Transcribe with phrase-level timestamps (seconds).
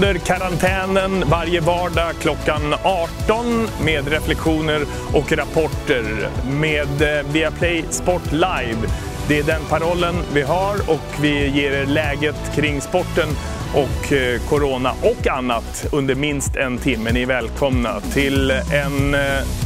[0.00, 4.80] Under karantänen varje vardag klockan 18 med reflektioner
[5.12, 8.78] och rapporter med eh, Viaplay Sport Live.
[9.28, 13.28] Det är den parollen vi har och vi ger er läget kring sporten
[13.74, 17.12] och eh, corona och annat under minst en timme.
[17.12, 19.20] Ni är välkomna till en eh,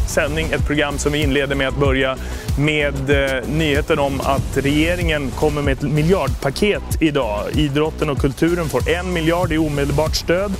[0.08, 2.16] sändning, ett program som vi inleder med att börja
[2.58, 7.40] med eh, nyheten om att regeringen kommer med ett miljardpaket idag.
[7.54, 10.52] Idrotten och kulturen får en miljard i omedelbart stöd.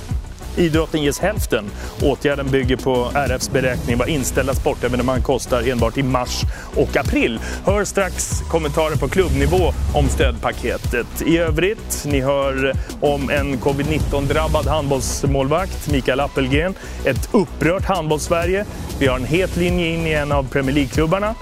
[0.57, 1.65] Idrotten ges hälften.
[2.01, 6.41] Åtgärden bygger på RFs beräkning vad inställda sportevenemang kostar enbart i mars
[6.75, 7.39] och april.
[7.65, 11.21] Hör strax kommentarer på klubbnivå om stödpaketet.
[11.25, 16.75] I övrigt, ni hör om en covid-19-drabbad handbollsmålvakt, Mikael Appelgren,
[17.05, 18.65] ett upprört handbollssverige.
[18.99, 21.35] Vi har en het linje in i en av Premier League-klubbarna.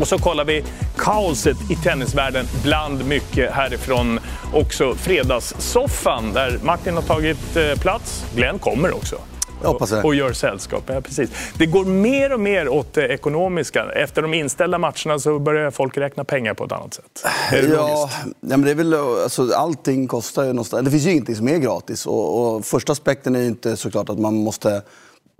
[0.00, 0.64] Och så kollar vi
[0.96, 4.20] kaoset i tennisvärlden bland mycket härifrån.
[4.54, 8.24] Också fredagssoffan där Martin har tagit eh, plats.
[8.34, 9.16] Glenn kommer också.
[9.64, 10.82] Och, och gör sällskap.
[10.86, 11.30] Ja, precis.
[11.58, 13.92] Det går mer och mer åt det ekonomiska.
[13.92, 17.24] Efter de inställda matcherna så börjar folk räkna pengar på ett annat sätt.
[17.50, 20.84] Är det ja, ja, men det är väl, alltså, allting kostar ju någonstans.
[20.84, 22.06] Det finns ju ingenting som är gratis.
[22.06, 24.82] Och, och första aspekten är ju inte såklart att man måste...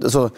[0.03, 0.31] Alltså,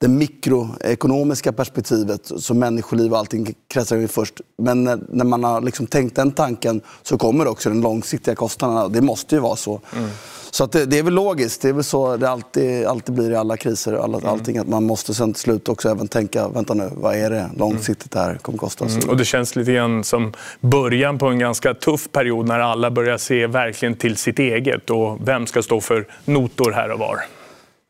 [0.00, 4.40] det mikroekonomiska perspektivet, så människoliv och allting kretsar ju först.
[4.58, 8.88] Men när, när, man har liksom tänkt den tanken så kommer också den långsiktiga kostnaderna.
[8.88, 9.80] Det måste ju vara så.
[9.96, 10.10] Mm.
[10.50, 11.62] Så det, det, är väl logiskt.
[11.62, 13.92] Det är väl så det alltid, alltid blir i alla kriser.
[13.92, 14.30] Alla, mm.
[14.30, 17.50] allting, att man måste sen till slut också även tänka, vänta nu, vad är det
[17.56, 18.84] långsiktigt det här kommer kosta?
[18.84, 19.08] Mm.
[19.08, 23.18] Och det känns lite grann som början på en ganska tuff period när alla börjar
[23.18, 27.24] se verkligen till sitt eget och vem ska stå för notor här och var.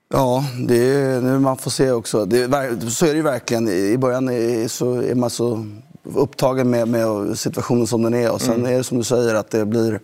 [0.08, 2.24] Ja, det är, nu man får se också.
[2.24, 2.48] Det,
[2.90, 3.68] så är det ju verkligen.
[3.68, 5.66] I början är, så är man så
[6.02, 8.32] upptagen med, med situationen som den är.
[8.32, 8.72] Och sen mm.
[8.72, 10.00] är det som du säger att det blir,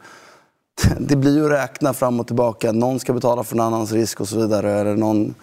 [0.98, 2.72] det blir ju räkna fram och tillbaka.
[2.72, 4.72] Någon ska betala för någon annans risk och så vidare.
[4.72, 5.34] Eller någon,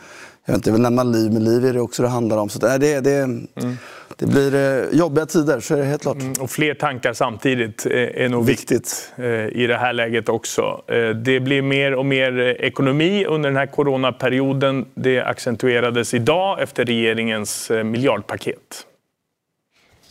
[0.46, 2.50] jag, vet inte, jag vill nämna liv, men liv är det också det handlar om.
[2.50, 3.78] Så det, det, det, mm.
[4.20, 6.22] Det blir eh, jobbiga tider, så är det helt klart.
[6.22, 10.82] Mm, och fler tankar samtidigt är nog viktigt, viktigt eh, i det här läget också.
[10.88, 14.86] Eh, det blir mer och mer ekonomi under den här coronaperioden.
[14.94, 18.86] Det accentuerades idag efter regeringens miljardpaket.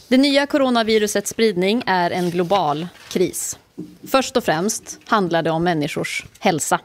[0.09, 3.59] Det nya coronavirusets spridning är en global kris.
[4.11, 6.81] Först och främst handlar det om människors hälsa.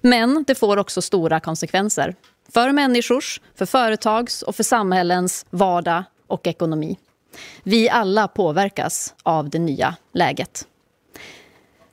[0.00, 2.14] Men det får också stora konsekvenser.
[2.52, 6.98] För människors, för företags och för samhällens vardag och ekonomi.
[7.62, 10.66] Vi alla påverkas av det nya läget.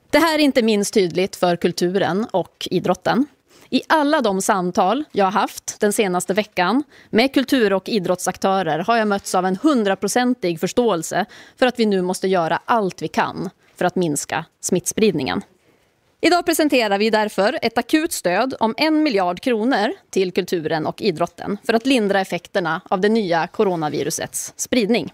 [0.09, 3.25] Det här är inte minst tydligt för kulturen och idrotten.
[3.69, 8.97] I alla de samtal jag har haft den senaste veckan med kultur och idrottsaktörer har
[8.97, 13.49] jag mötts av en hundraprocentig förståelse för att vi nu måste göra allt vi kan
[13.75, 15.41] för att minska smittspridningen.
[16.25, 21.57] Idag presenterar vi därför ett akut stöd om en miljard kronor till kulturen och idrotten
[21.63, 25.13] för att lindra effekterna av det nya coronavirusets spridning.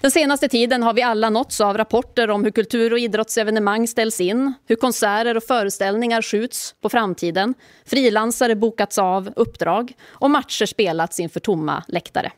[0.00, 4.20] Den senaste tiden har vi alla nåtts av rapporter om hur kultur och idrottsevenemang ställs
[4.20, 11.20] in, hur konserter och föreställningar skjuts på framtiden, frilansare bokats av uppdrag och matcher spelats
[11.20, 12.32] inför tomma läktare.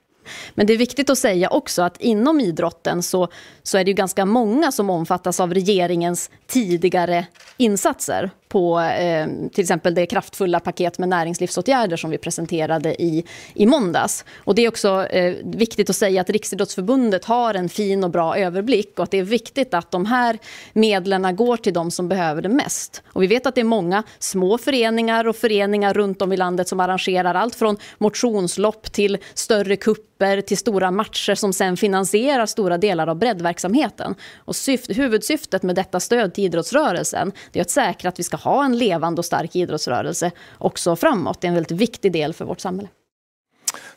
[0.55, 3.29] Men det är viktigt att säga också att inom idrotten så,
[3.63, 9.63] så är det ju ganska många som omfattas av regeringens tidigare insatser på eh, till
[9.63, 14.25] exempel det kraftfulla paket med näringslivsåtgärder som vi presenterade i, i måndags.
[14.45, 18.37] Och det är också eh, viktigt att säga att Riksidrottsförbundet har en fin och bra
[18.37, 20.39] överblick och att det är viktigt att de här
[20.73, 23.03] medlen går till de som behöver det mest.
[23.07, 26.69] Och vi vet att det är många små föreningar och föreningar runt om i landet
[26.69, 32.79] som arrangerar allt från motionslopp till större kupper till stora matcher som sen finansierar stora
[32.79, 34.15] delar av breddverksamheten.
[34.37, 38.37] Och syft, huvudsyftet med detta stöd till idrottsrörelsen det är att säkra att vi ska
[38.45, 41.41] ha en levande och stark idrottsrörelse också framåt.
[41.41, 42.89] Det är en väldigt viktig del för vårt samhälle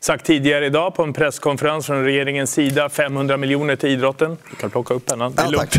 [0.04, 2.88] sagt tidigare idag på en presskonferens från regeringens sida.
[2.88, 4.38] 500 miljoner till idrotten.
[4.50, 5.34] Du kan plocka upp pennan.
[5.34, 5.76] Det är lugnt.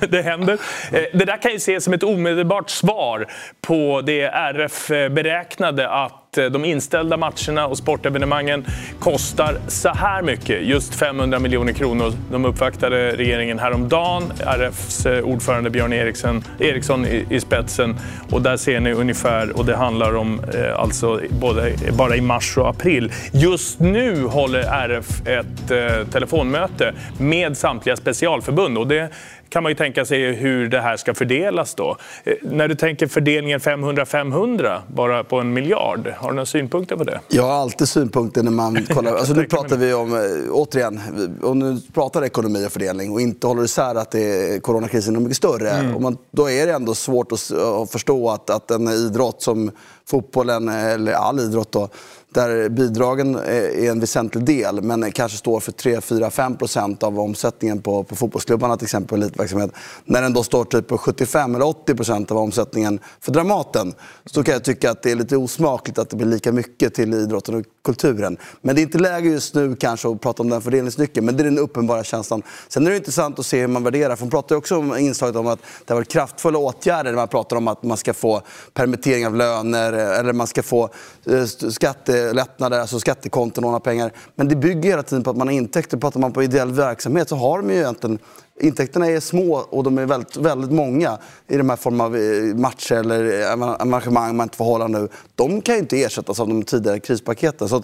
[0.00, 0.52] det, det händer.
[0.92, 3.26] Eh, det där kan ju ses som ett omedelbart svar
[3.60, 8.66] på det RF beräknade att Eh, de inställda matcherna och sportevenemangen
[9.00, 12.12] kostar så här mycket, just 500 miljoner kronor.
[12.30, 17.96] De uppvaktade regeringen häromdagen, RFs eh, ordförande Björn Eriksson, Eriksson i, i spetsen.
[18.30, 22.58] Och där ser ni ungefär, och det handlar om eh, alltså både, bara i mars
[22.58, 23.12] och april.
[23.32, 29.10] Just nu håller RF ett eh, telefonmöte med samtliga specialförbund och det
[29.48, 31.96] kan man ju tänka sig hur det här ska fördelas då.
[32.24, 37.04] Eh, när du tänker fördelningen 500-500 bara på en miljard, har du några synpunkter på
[37.04, 37.20] det?
[37.28, 39.16] Jag har alltid synpunkter när man kollar.
[39.16, 40.20] Alltså nu pratar vi om, eh,
[40.52, 41.00] återigen,
[41.42, 45.20] om nu pratar ekonomi och fördelning och inte håller isär att det är, coronakrisen är
[45.20, 45.70] mycket större.
[45.70, 45.94] Mm.
[45.94, 49.70] Och man, då är det ändå svårt att, att förstå att, att en idrott som
[50.10, 51.88] fotbollen, eller all idrott då,
[52.36, 57.20] där bidragen är en väsentlig del men kanske står för 3, 4, 5 procent av
[57.20, 59.70] omsättningen på, på fotbollsklubbarna till exempel, elitverksamhet.
[60.04, 63.94] När den då står typ på 75 eller 80 procent av omsättningen för Dramaten
[64.24, 67.14] så kan jag tycka att det är lite osmakligt att det blir lika mycket till
[67.14, 68.36] idrotten och kulturen.
[68.60, 71.42] Men det är inte läge just nu kanske att prata om den fördelningsnyckeln men det
[71.42, 72.42] är den uppenbara känslan.
[72.68, 74.16] Sen är det intressant att se hur man värderar.
[74.16, 77.28] För man pratar också om inslaget om att det har varit kraftfulla åtgärder när man
[77.28, 78.42] pratar om att man ska få
[78.74, 80.90] permittering av löner eller man ska få
[81.26, 84.12] eh, skatte lättnader, alltså skattekonton, låna pengar.
[84.34, 85.96] Men det bygger hela tiden på att man har intäkter.
[85.96, 88.18] Pratar man på ideell verksamhet så har de ju egentligen
[88.60, 91.18] Intäkterna är små och de är väldigt, väldigt många
[91.48, 95.08] i de här formen av eh, matcher eller arrangemang man inte får hålla nu.
[95.34, 97.68] De kan ju inte ersättas av de tidigare krispaketen.
[97.68, 97.82] Så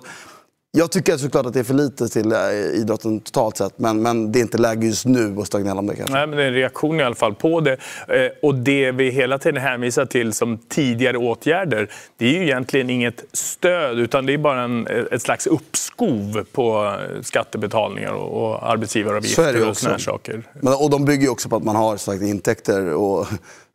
[0.75, 2.39] jag tycker såklart att det är för lite till eh,
[2.81, 3.79] idrotten totalt sett.
[3.79, 6.15] Men, men det är inte läge just nu att stå om det kanske.
[6.15, 7.73] Nej, men det är en reaktion i alla fall på det.
[8.09, 12.91] Eh, och det vi hela tiden hänvisar till som tidigare åtgärder, det är ju egentligen
[12.91, 19.77] inget stöd utan det är bara en, ett slags uppskov på skattebetalningar och arbetsgivaravgifter och
[19.77, 20.43] sådana saker.
[20.61, 23.27] Men, och de bygger ju också på att man har sagt, intäkter och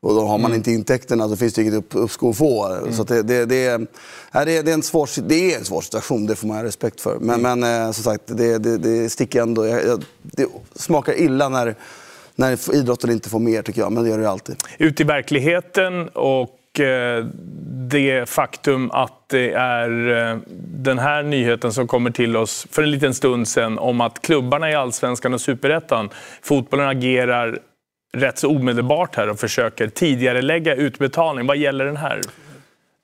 [0.08, 0.58] och då har man mm.
[0.58, 2.66] inte intäkterna så finns det inget uppskov att få.
[2.66, 2.94] Mm.
[2.94, 3.88] Så det, det, det, är,
[4.46, 7.18] det, är en svår, det är en svår situation, det får man ha respekt för.
[7.20, 7.60] Men, mm.
[7.60, 9.64] men eh, som sagt, det, det, det sticker ändå.
[10.22, 11.76] Det smakar illa när,
[12.36, 14.56] när idrotten inte får mer tycker jag, men det gör det alltid.
[14.78, 17.26] Ut i verkligheten och eh,
[17.90, 20.38] det faktum att det är eh,
[20.74, 24.72] den här nyheten som kommer till oss för en liten stund sedan om att klubbarna
[24.72, 26.10] i Allsvenskan och Superettan,
[26.42, 27.60] fotbollen agerar
[28.14, 31.48] rätt så omedelbart här och försöker tidigare lägga utbetalning.
[31.48, 32.22] Vad gäller den här?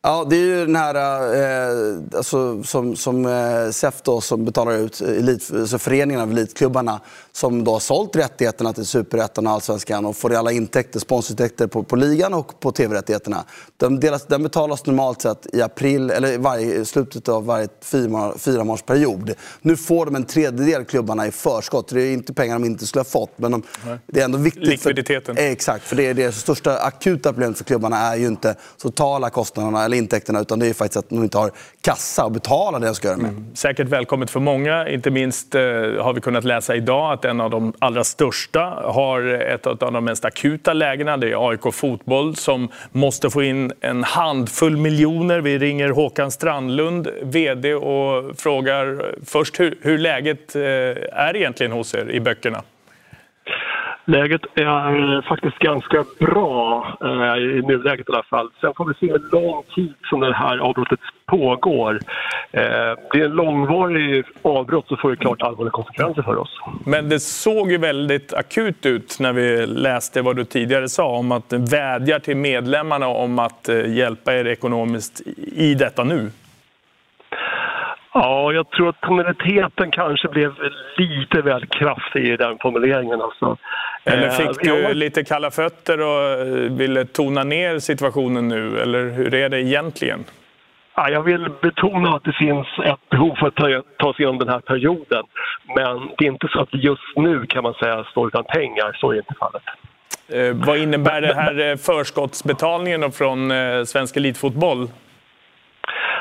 [0.05, 4.73] Ja, det är ju den här eh, alltså, som, som eh, SEF då, som betalar
[4.73, 7.01] ut elit, alltså föreningen av elitklubbarna
[7.35, 11.83] som då har sålt rättigheterna till Superettan och Allsvenskan och får alla intäkter, sponsorintäkter på,
[11.83, 13.43] på ligan och på tv-rättigheterna.
[13.77, 18.77] Den, den betalas normalt sett i april, eller varje, slutet av varje fyra, fyra.
[19.61, 21.87] Nu får de en tredjedel klubbarna i förskott.
[21.87, 23.31] Det är inte pengar de inte skulle ha fått.
[23.35, 23.63] Men de,
[24.07, 24.67] det är ändå viktigt.
[24.67, 25.35] Likviditeten.
[25.35, 29.29] För, exakt, för det, är det största akuta problemet för klubbarna är ju inte totala
[29.29, 31.51] kostnaderna eller intäkterna utan det är faktiskt att de inte har
[31.81, 33.29] kassa att betala det de ska göra med.
[33.29, 33.55] Mm.
[33.55, 34.89] Säkert välkommet för många.
[34.89, 39.21] Inte minst eh, har vi kunnat läsa idag att en av de allra största har
[39.21, 41.17] ett av de mest akuta lägena.
[41.17, 45.41] Det är AIK Fotboll som måste få in en handfull miljoner.
[45.41, 51.95] Vi ringer Håkan Strandlund, VD, och frågar först hur, hur läget eh, är egentligen hos
[51.95, 52.63] er i böckerna.
[54.05, 58.49] Läget är eh, faktiskt ganska bra eh, i nuläget i alla fall.
[58.61, 61.99] Sen får vi se hur lång tid som det här avbrottet pågår.
[62.51, 62.61] Eh,
[63.11, 66.59] det är en långvarig avbrott så får det klart allvarliga konsekvenser för oss.
[66.85, 71.31] Men det såg ju väldigt akut ut när vi läste vad du tidigare sa om
[71.31, 75.21] att vädjar till medlemmarna om att eh, hjälpa er ekonomiskt
[75.55, 76.31] i detta nu.
[78.13, 80.53] Ja, jag tror att tonaliteten kanske blev
[80.97, 83.21] lite väl kraftig i den formuleringen.
[83.21, 83.57] Alltså.
[84.03, 86.47] Eller fick eh, du lite kalla fötter och
[86.79, 88.81] ville tona ner situationen nu?
[88.81, 90.23] Eller hur är det egentligen?
[90.95, 94.39] Ja, jag vill betona att det finns ett behov för att ta, ta sig igenom
[94.39, 95.23] den här perioden.
[95.75, 98.97] Men det är inte så att just nu kan man säga står utan pengar.
[98.99, 99.63] Så är inte fallet.
[100.27, 104.87] Eh, vad innebär det här eh, förskottsbetalningen från eh, Svensk Elitfotboll?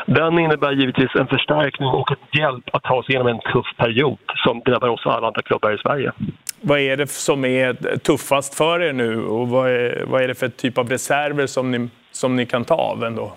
[0.06, 4.18] Den innebär givetvis en förstärkning och en hjälp att ta sig igenom en tuff period
[4.44, 6.12] som drabbar oss och alla andra klubbar i Sverige.
[6.60, 10.34] Vad är det som är tuffast för er nu och vad är, vad är det
[10.34, 13.32] för typ av reserver som ni, som ni kan ta av ändå?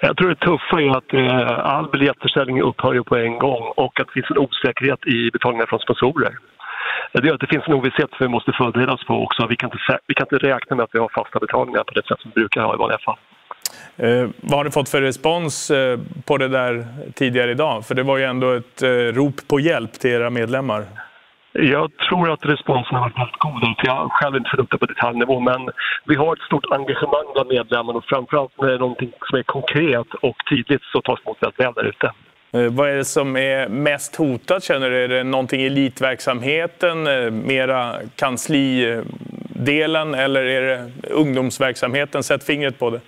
[0.00, 4.06] Jag tror det tuffa är att eh, all biljettförsäljning upphör på en gång och att
[4.06, 6.34] det finns en osäkerhet i betalningar från sponsorer.
[7.12, 9.46] Det gör att det finns en ovisshet som vi måste förbereda oss på också.
[9.46, 12.06] Vi kan, inte, vi kan inte räkna med att vi har fasta betalningar på det
[12.06, 13.18] sätt som vi brukar ha i vanliga fall.
[13.96, 17.86] Eh, vad har du fått för respons eh, på det där tidigare idag?
[17.86, 20.84] För det var ju ändå ett eh, rop på hjälp till era medlemmar.
[21.52, 23.60] Jag tror att responsen har varit väldigt god.
[23.78, 25.40] För jag har själv inte följt upp det på detaljnivå.
[25.40, 25.70] Men
[26.06, 29.42] vi har ett stort engagemang bland medlemmarna och framförallt när det är någonting som är
[29.42, 32.12] konkret och tydligt så tas det emot väldigt väl där ute.
[32.52, 35.04] Eh, vad är det som är mest hotat känner du?
[35.04, 42.22] Är det någonting i elitverksamheten, eh, mera kanslidelen eller är det ungdomsverksamheten?
[42.22, 43.00] Sätt fingret på det.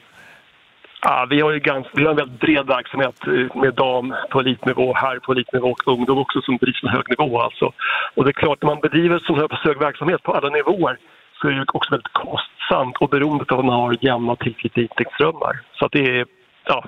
[1.04, 4.40] Ja, vi, har ju ganska, vi har en väldigt bred verksamhet eh, med dam på
[4.40, 7.40] elitnivå, här på elitnivå och ungdom också som drivs på hög nivå.
[7.40, 7.73] Alltså.
[8.14, 10.99] Och det är klart, när man bedriver sån här hög verksamhet på alla nivåer
[11.40, 15.61] så är det också väldigt kostsamt och beroende av att man har jämna och intäktsströmmar.
[15.73, 16.26] Så att det är,
[16.64, 16.85] ja,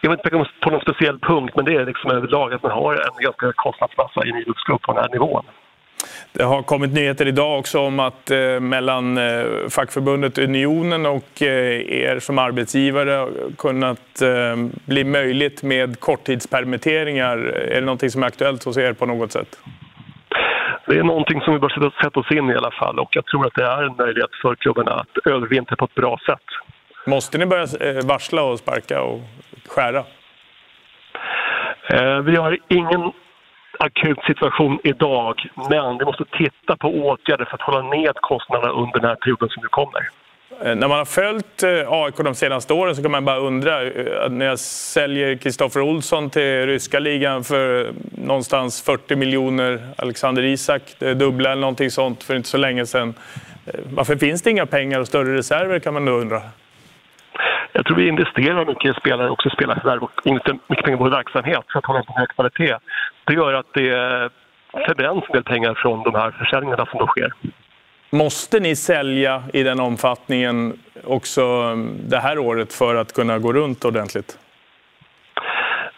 [0.00, 2.72] jag vill inte peka på någon speciell punkt, men det är liksom överlag att man
[2.72, 5.44] har en ganska kostnadsmassa i en idrottsgrupp på den här nivån.
[6.32, 11.80] Det har kommit nyheter idag också om att eh, mellan eh, fackförbundet Unionen och eh,
[12.02, 13.28] er som arbetsgivare
[13.58, 17.38] kunnat eh, bli möjligt med korttidspermitteringar.
[17.38, 19.58] Är det någonting som är aktuellt hos er på något sätt?
[20.86, 23.26] Det är någonting som vi bör sätta oss in i i alla fall och jag
[23.26, 26.46] tror att det är en möjlighet för klubbarna att övervintra på ett bra sätt.
[27.06, 29.20] Måste ni börja eh, varsla och sparka och
[29.66, 30.04] skära?
[31.90, 33.12] Eh, vi har ingen
[33.82, 35.34] akut situation idag,
[35.70, 39.48] men vi måste titta på åtgärder för att hålla ned kostnaderna under den här perioden
[39.48, 40.08] som nu kommer.
[40.64, 43.82] Eh, när man har följt eh, AIK de senaste åren så kan man bara undra,
[43.82, 50.82] eh, när jag säljer Kristoffer Olsson till ryska ligan för någonstans 40 miljoner, Alexander Isak
[50.98, 53.14] det dubbla eller någonting sånt för inte så länge sedan.
[53.84, 56.40] Varför finns det inga pengar och större reserver kan man då undra?
[57.72, 61.00] Jag tror vi investerar mycket i spelare och också spelarförvärv och investerar mycket pengar i
[61.00, 62.76] vår verksamhet för att hålla en hög kvalitet.
[63.24, 64.30] Det gör att det
[64.86, 67.32] förbränns en del pengar från de här försäljningarna som då sker.
[68.10, 71.74] Måste ni sälja i den omfattningen också
[72.08, 74.38] det här året för att kunna gå runt ordentligt?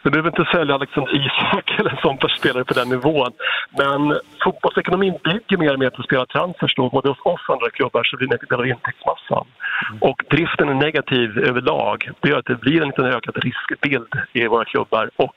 [0.04, 3.32] Vi behöver inte sälja liksom Isak eller en sån spelare på den nivån.
[3.78, 8.04] Men fotbollsekonomin bygger mer och mer på spelartransfers då, både hos oss och andra klubbar,
[8.04, 9.46] så blir det en intäktsmassan.
[9.90, 10.02] Mm.
[10.02, 12.10] Och driften är negativ överlag.
[12.20, 15.36] Det gör att det blir en liten ökad riskbild i våra klubbar och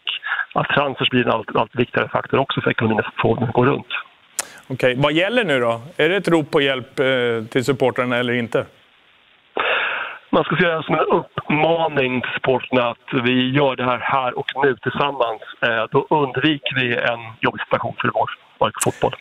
[0.53, 3.53] att transfers blir en allt, allt viktigare faktor också för ekonomin att få den att
[3.53, 3.93] gå runt.
[4.67, 5.81] Okej, vad gäller nu då?
[5.97, 7.05] Är det ett rop på hjälp eh,
[7.49, 8.65] till supportrarna eller inte?
[10.37, 14.37] Man ska se det som en uppmaning till supporterna att vi gör det här här
[14.39, 15.41] och nu tillsammans.
[15.61, 18.11] Eh, då undviker vi en jobbig situation för
[18.59, 19.15] vår fotboll.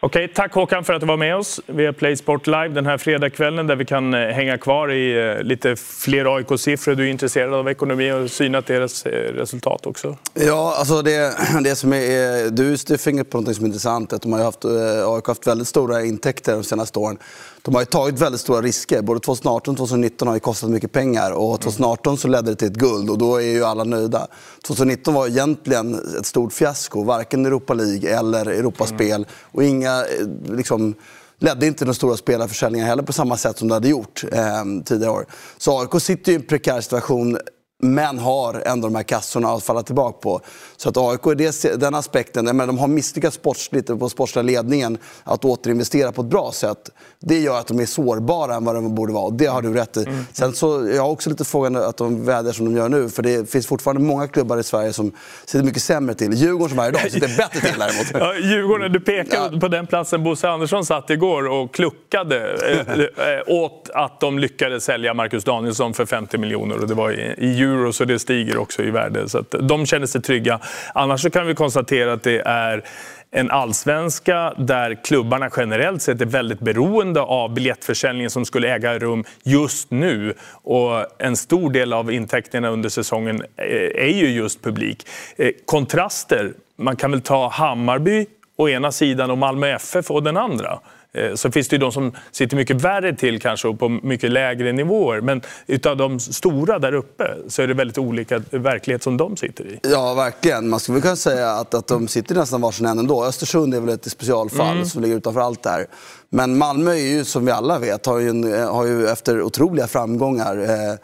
[0.00, 2.98] Okej, tack Håkan för att du var med oss via Play Sport Live den här
[2.98, 6.94] fredagskvällen där vi kan eh, hänga kvar i eh, lite fler AIK-siffror.
[6.94, 10.16] Du är intresserad av ekonomi och synat deras resultat också.
[10.34, 14.12] Ja, alltså det, det som är, du styr fingret på något som är intressant.
[14.12, 17.18] Att de har haft, AIK har haft väldigt stora intäkter de senaste åren
[17.64, 19.02] de har ju tagit väldigt stora risker.
[19.02, 21.30] Både 2018 och 2019 har ju kostat mycket pengar.
[21.30, 24.26] Och 2018 så ledde det till ett guld och då är ju alla nöjda.
[24.66, 27.04] 2019 var egentligen ett stort fiasko.
[27.04, 29.14] Varken Europa League eller Europaspel.
[29.14, 29.26] Mm.
[29.52, 30.94] Och inga, eh, liksom,
[31.38, 35.12] ledde inte de stora spelarförsäljningarna heller på samma sätt som det hade gjort eh, tidigare
[35.12, 35.26] år.
[35.58, 37.38] Så AIK sitter i en prekär situation
[37.84, 40.40] men har ändå de här kassorna att falla tillbaka på.
[40.76, 45.44] Så att AIK i den aspekten, men de har misslyckats sportsligt på sportsliga ledningen att
[45.44, 46.90] återinvestera på ett bra sätt.
[47.20, 49.30] Det gör att de är sårbara än vad de borde vara.
[49.30, 50.00] Det har du rätt i.
[50.00, 50.26] Mm.
[50.32, 53.08] Sen så, jag har också lite frågan att de vädrar som de gör nu.
[53.08, 55.12] För det finns fortfarande många klubbar i Sverige som
[55.44, 56.32] sitter mycket sämre till.
[56.34, 58.06] Djurgården som är idag sitter bättre till däremot.
[58.14, 59.60] Ja, Djurgården, du pekade ja.
[59.60, 62.94] på den platsen Bosse Andersson satt igår och kluckade eh,
[63.28, 66.80] eh, åt att de lyckades sälja Marcus Danielsson för 50 miljoner.
[66.80, 69.28] Och det var i, i euro så det stiger också i värde.
[69.28, 70.60] Så de känner sig trygga.
[70.94, 72.84] Annars så kan vi konstatera att det är
[73.30, 79.24] en allsvenska där klubbarna generellt sett är väldigt beroende av biljettförsäljningen som skulle äga rum
[79.42, 80.34] just nu.
[80.50, 85.06] Och en stor del av intäkterna under säsongen eh, är ju just publik.
[85.36, 88.26] Eh, kontraster, man kan väl ta Hammarby
[88.56, 90.78] å ena sidan och Malmö FF å den andra.
[91.14, 94.30] Eh, så finns det ju de som sitter mycket värre till kanske och på mycket
[94.30, 95.20] lägre nivåer.
[95.20, 99.64] Men utav de stora där uppe så är det väldigt olika verklighet som de sitter
[99.64, 99.78] i.
[99.82, 100.68] Ja, verkligen.
[100.68, 103.24] Man skulle kunna säga att, att de sitter nästan varsin ände ändå.
[103.24, 104.84] Östersund är väl ett specialfall mm.
[104.84, 105.86] som ligger utanför allt det här.
[106.28, 110.56] Men Malmö är ju, som vi alla vet, har ju, har ju efter otroliga framgångar
[110.62, 110.94] eh,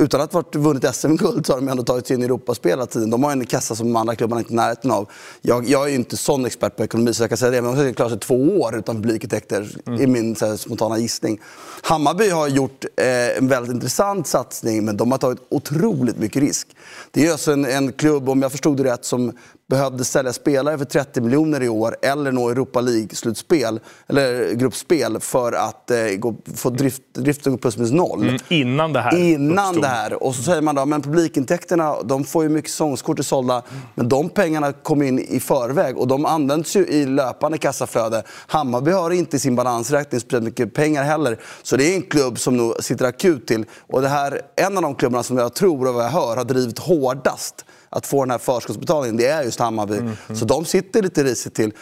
[0.00, 2.86] utan att ha vunnit SM-guld så har de ändå tagit sig in i Europaspel hela
[2.86, 3.10] tiden.
[3.10, 5.10] De har en kassa som de andra klubbarna inte är i närheten av.
[5.42, 7.76] Jag, jag är ju inte sån expert på ekonomi så jag kan säga det, men
[7.76, 10.00] de ska klara sig två år utan publikintäkter, mm.
[10.00, 11.40] i min här, spontana gissning.
[11.82, 16.68] Hammarby har gjort eh, en väldigt intressant satsning, men de har tagit otroligt mycket risk.
[17.10, 19.32] Det är alltså en, en klubb, om jag förstod det rätt, som
[19.70, 25.52] behövde sälja spelare för 30 miljoner i år eller nå Europa League-slutspel, eller gruppspel, för
[25.52, 28.22] att eh, gå, få drift, driften plus minus noll.
[28.22, 29.82] Mm, innan det här Innan uppstod.
[29.82, 30.22] det här.
[30.22, 33.82] Och så säger man då, men publikintäkterna, de får ju mycket säsongskort sålda, mm.
[33.94, 38.22] men de pengarna kommer in i förväg och de används ju i löpande kassaflöde.
[38.46, 42.38] Hammarby har inte i sin balansräkning speciellt mycket pengar heller, så det är en klubb
[42.38, 43.64] som nog sitter akut till.
[43.88, 46.44] Och det här, en av de klubbarna som jag tror och vad jag hör har
[46.44, 49.94] drivit hårdast att få den här förskottsbetalningen, det är just Hammarby.
[49.94, 50.38] Mm, mm.
[50.38, 51.72] Så de sitter lite risigt till.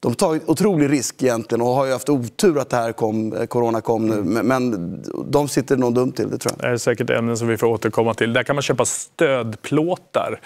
[0.00, 3.32] De tar en otrolig risk egentligen och har ju haft otur att det här kom,
[3.32, 4.14] eh, corona kom nu.
[4.14, 4.46] Mm.
[4.46, 6.70] Men de sitter nog dumt till, det tror jag.
[6.70, 8.32] Det är säkert ämnen som vi får återkomma till.
[8.32, 10.40] Där kan man köpa stödplåtar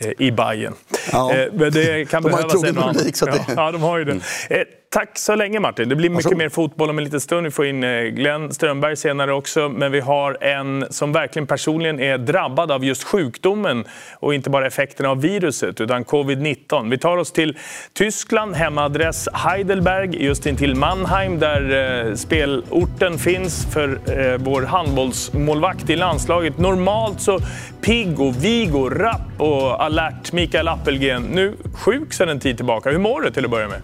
[0.00, 0.74] eh, i Bajen.
[1.12, 1.34] Ja.
[1.34, 3.16] Eh, men det kan de har ju trogen publik.
[3.16, 3.44] Så det...
[3.48, 4.12] ja, ja, de har ju det.
[4.12, 4.66] Mm.
[4.90, 5.88] Tack så länge Martin.
[5.88, 7.44] Det blir mycket mer fotboll om en liten stund.
[7.44, 9.68] Vi får in eh, Glenn Strömberg senare också.
[9.68, 14.66] Men vi har en som verkligen personligen är drabbad av just sjukdomen och inte bara
[14.66, 16.90] effekterna av viruset utan covid-19.
[16.90, 17.58] Vi tar oss till
[17.92, 25.96] Tyskland, hemadress Heidelberg, just intill Mannheim där eh, spelorten finns för eh, vår handbollsmålvakt i
[25.96, 26.58] landslaget.
[26.58, 27.38] Normalt så
[27.80, 31.22] pigg och vig och rapp och alert Mikael Appelgren.
[31.22, 32.90] Nu sjuk sedan en tid tillbaka.
[32.90, 33.80] Hur mår du till att börja med?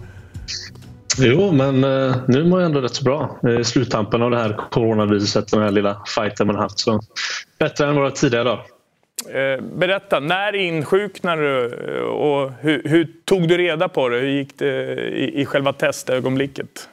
[1.17, 3.39] Jo, men eh, nu mår jag ändå rätt så bra.
[3.59, 6.79] I sluttampen av det här coronaviruset, den här lilla fighten man haft.
[6.79, 6.99] Så
[7.59, 8.59] bättre än var tidigare idag.
[9.29, 14.17] Eh, berätta, när insjuknade du och hur, hur, tog du reda på det?
[14.17, 16.89] Hur gick det i, i själva testögonblicket?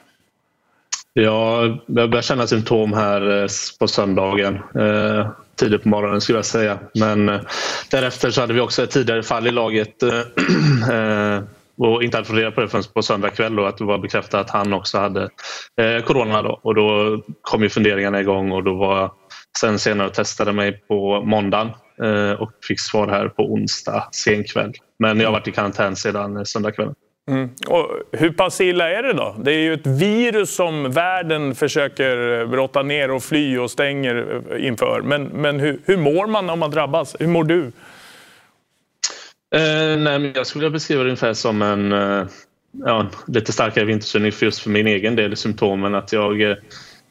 [1.13, 3.47] Ja, jag började känna symptom här eh,
[3.79, 4.55] på söndagen.
[4.55, 6.79] Eh, tidigt på morgonen skulle jag säga.
[6.93, 7.39] Men
[7.91, 10.09] därefter så hade vi också ett tidigare fall i laget eh,
[11.77, 13.97] och inte hade fått reda på det förrän på söndag kväll då, att det var
[13.97, 15.29] bekräftat att han också hade
[15.81, 16.41] eh, corona.
[16.41, 16.59] Då.
[16.63, 19.11] Och då kom ju funderingarna igång och då var jag
[19.59, 21.69] sen senare och testade mig på måndagen
[22.03, 24.73] eh, och fick svar här på onsdag sen kväll.
[24.99, 26.95] Men jag har varit i karantän sedan eh, söndagskvällen.
[27.29, 27.49] Mm.
[27.67, 29.35] Och hur pass illa är det då?
[29.39, 35.01] Det är ju ett virus som världen försöker brotta ner och fly och stänger inför.
[35.01, 37.15] Men, men hur, hur mår man om man drabbas?
[37.19, 37.71] Hur mår du?
[39.55, 42.27] Eh, nej, men jag skulle beskriva det ungefär som en eh,
[42.85, 45.95] ja, lite starkare vinterkylning för just för min egen del, symptomen.
[45.95, 46.55] Att jag eh,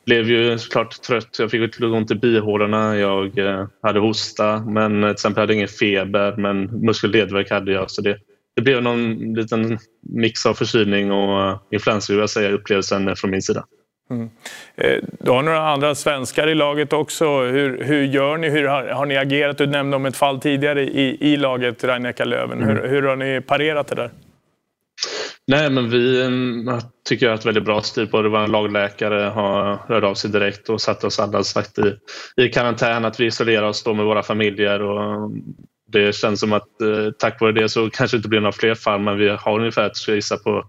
[0.06, 5.02] blev ju såklart trött, jag fick lite ont i bihålorna, jag eh, hade hosta men
[5.02, 7.90] eh, till exempel hade ingen feber men muskel ledvärk hade jag.
[7.90, 8.18] Så det,
[8.56, 13.30] det blev någon liten mix av förkylning och eh, influensa, influensa, jag säga, upplevelsen från
[13.30, 13.64] min sida.
[14.10, 14.30] Mm.
[14.76, 17.24] Eh, du har några andra svenskar i laget också.
[17.42, 18.48] Hur, hur gör ni?
[18.48, 19.58] Hur har, har, ni agerat?
[19.58, 22.62] Du nämnde om ett fall tidigare i, i laget, Ragnar Löven.
[22.62, 22.76] Mm.
[22.76, 24.10] Hur, hur har ni parerat det där?
[25.46, 28.28] Nej, men vi mm, tycker jag har ett väldigt bra stil på det.
[28.28, 31.96] Vår lagläkare har hört av sig direkt och satt oss alla sagt i,
[32.36, 34.82] i karantän, att vi isolerar oss då med våra familjer.
[34.82, 35.30] Och
[35.88, 38.74] det känns som att eh, tack vare det så kanske det inte blir några fler
[38.74, 40.64] fall, men vi har ungefär, ska jag gissa på,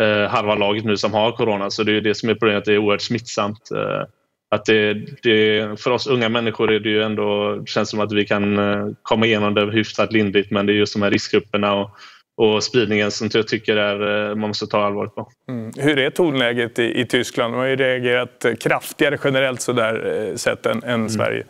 [0.00, 1.70] eh, halva laget nu som har corona.
[1.70, 3.70] Så det är det som är problemet, det är oerhört smittsamt.
[3.70, 4.02] Eh,
[4.50, 8.26] att det, det, för oss unga människor är det ju ändå, känns som att vi
[8.26, 11.90] kan eh, komma igenom det hyfsat lindrigt men det är just de här riskgrupperna och,
[12.36, 15.28] och spridningen som jag tycker är, eh, man måste ta allvarligt på.
[15.48, 15.72] Mm.
[15.76, 17.50] Hur är tonläget i, i Tyskland?
[17.50, 21.08] Man har ju reagerat kraftigare generellt sådär eh, sett än, än mm.
[21.08, 21.44] Sverige.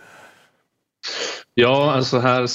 [1.55, 2.47] Ja, alltså här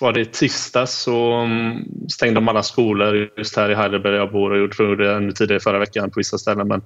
[0.00, 4.18] var det i tisdags så mm, stängde de alla skolor just här i Heidelberg där
[4.18, 6.68] jag bor och gjorde det ännu tidigare förra veckan på vissa ställen.
[6.68, 6.82] Men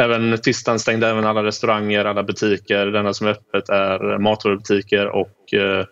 [0.00, 2.86] även tisdagen stängde även alla restauranger, alla butiker.
[2.86, 5.84] Det enda som är öppet är matvarubutiker och eh,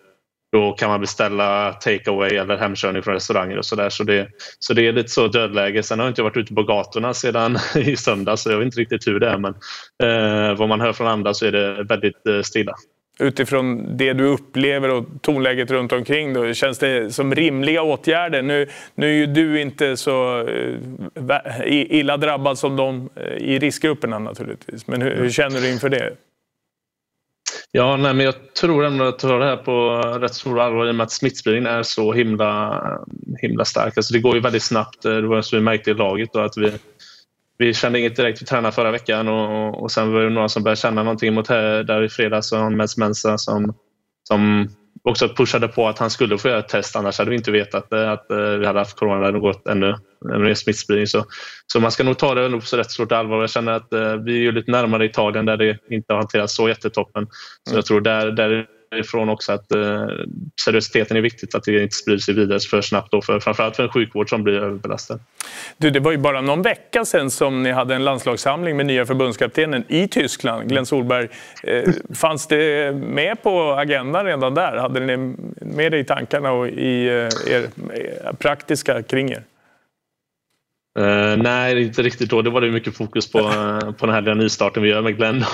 [0.52, 3.90] då kan man beställa takeaway eller hemkörning från restauranger och sådär.
[3.90, 4.28] Så det,
[4.59, 5.83] så det är lite så dödläge.
[5.83, 8.81] Sen har jag inte varit ute på gatorna sedan i söndags så jag vet inte
[8.81, 9.54] riktigt hur det är men
[10.02, 12.74] eh, vad man hör från andra så är det väldigt eh, stilla
[13.18, 18.42] utifrån det du upplever och tonläget runt omkring då, känns det som rimliga åtgärder?
[18.42, 20.74] Nu, nu är ju du inte så eh,
[21.66, 26.12] illa drabbad som de eh, i riskgrupperna naturligtvis, men hur, hur känner du inför det?
[27.70, 30.90] Ja, nej, men jag tror ändå att ta det här på rätt stor allvar i
[30.90, 32.83] och med att smittspridningen är så himla,
[33.40, 33.96] himla stark.
[33.96, 35.04] Alltså det går ju väldigt snabbt.
[35.04, 36.72] Eh, det var som vi märkte i laget då, att vi
[37.59, 38.42] vi kände inget direkt.
[38.42, 41.49] Vi tränade förra veckan och, och sen var det några som började känna någonting mot
[41.49, 42.53] här, där i fredags.
[42.53, 43.75] Och Mens Mensa som,
[44.29, 44.68] som
[45.03, 46.97] också pushade på att han skulle få göra ett test.
[46.97, 49.21] Annars hade vi inte vetat att eh, vi hade haft corona.
[49.21, 49.94] Det hade gått ännu,
[50.35, 51.07] ännu mer smittspridning.
[51.07, 51.25] Så,
[51.66, 53.40] så man ska nog ta det på så rätt stort allvar.
[53.40, 56.68] Jag känner att eh, vi är lite närmare Italien där det inte har hanterats så
[56.68, 57.27] jättetoppen.
[57.71, 60.07] Så jag tror där, där ifrån också att eh,
[60.64, 63.12] seriositeten är viktigt, att det inte sprider sig vidare för snabbt.
[63.12, 65.18] Då för, framförallt för en sjukvård som blir överbelastad.
[65.77, 69.07] Du, det var ju bara någon vecka sedan som ni hade en landslagssamling med nya
[69.07, 71.29] förbundskaptenen i Tyskland, Glenn Solberg.
[71.62, 74.77] Eh, fanns det med på agendan redan där?
[74.77, 75.16] Hade ni
[75.61, 79.42] med det i tankarna och i eh, er, er praktiska kring er?
[80.99, 82.43] Uh, nej, inte riktigt då.
[82.43, 85.17] Det var det mycket fokus på, uh, på den här lilla nystarten vi gör med
[85.17, 85.45] Glenn.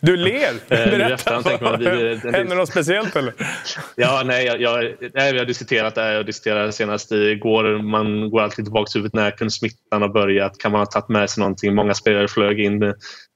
[0.00, 0.68] du ler!
[0.68, 1.36] Berätta!
[1.36, 3.34] Uh, Händer något speciellt eller?
[3.96, 6.12] ja, nej, jag, jag, nej, vi har diskuterat det här.
[6.12, 7.82] Jag diskuterade senast igår.
[7.82, 9.14] Man går alltid tillbaka till huvudet.
[9.14, 10.58] När kunde smittan ha börjat?
[10.58, 11.74] Kan man ha tagit med sig någonting?
[11.74, 12.94] Många spelare flög in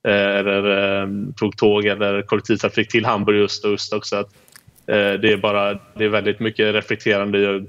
[0.08, 4.16] eller tog tåg eller kollektivtrafik till Hamburg just, just också.
[4.16, 4.43] Att, Eh,
[4.86, 7.38] det är, bara, det är väldigt mycket reflekterande.
[7.38, 7.66] Jag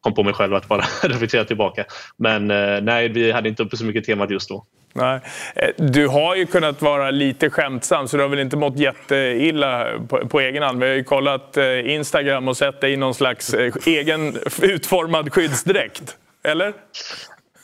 [0.00, 1.84] kom på mig själv att bara reflektera tillbaka.
[2.16, 4.64] Men eh, nej, vi hade inte uppe så mycket temat just då.
[4.92, 5.20] Nej.
[5.54, 9.86] Eh, du har ju kunnat vara lite skämtsam så du har väl inte mått jätteilla
[10.08, 10.80] på, på egen hand.
[10.80, 13.54] Vi har ju kollat Instagram och sett dig i någon slags
[13.86, 16.16] egen utformad skyddsdräkt.
[16.44, 16.72] Eller?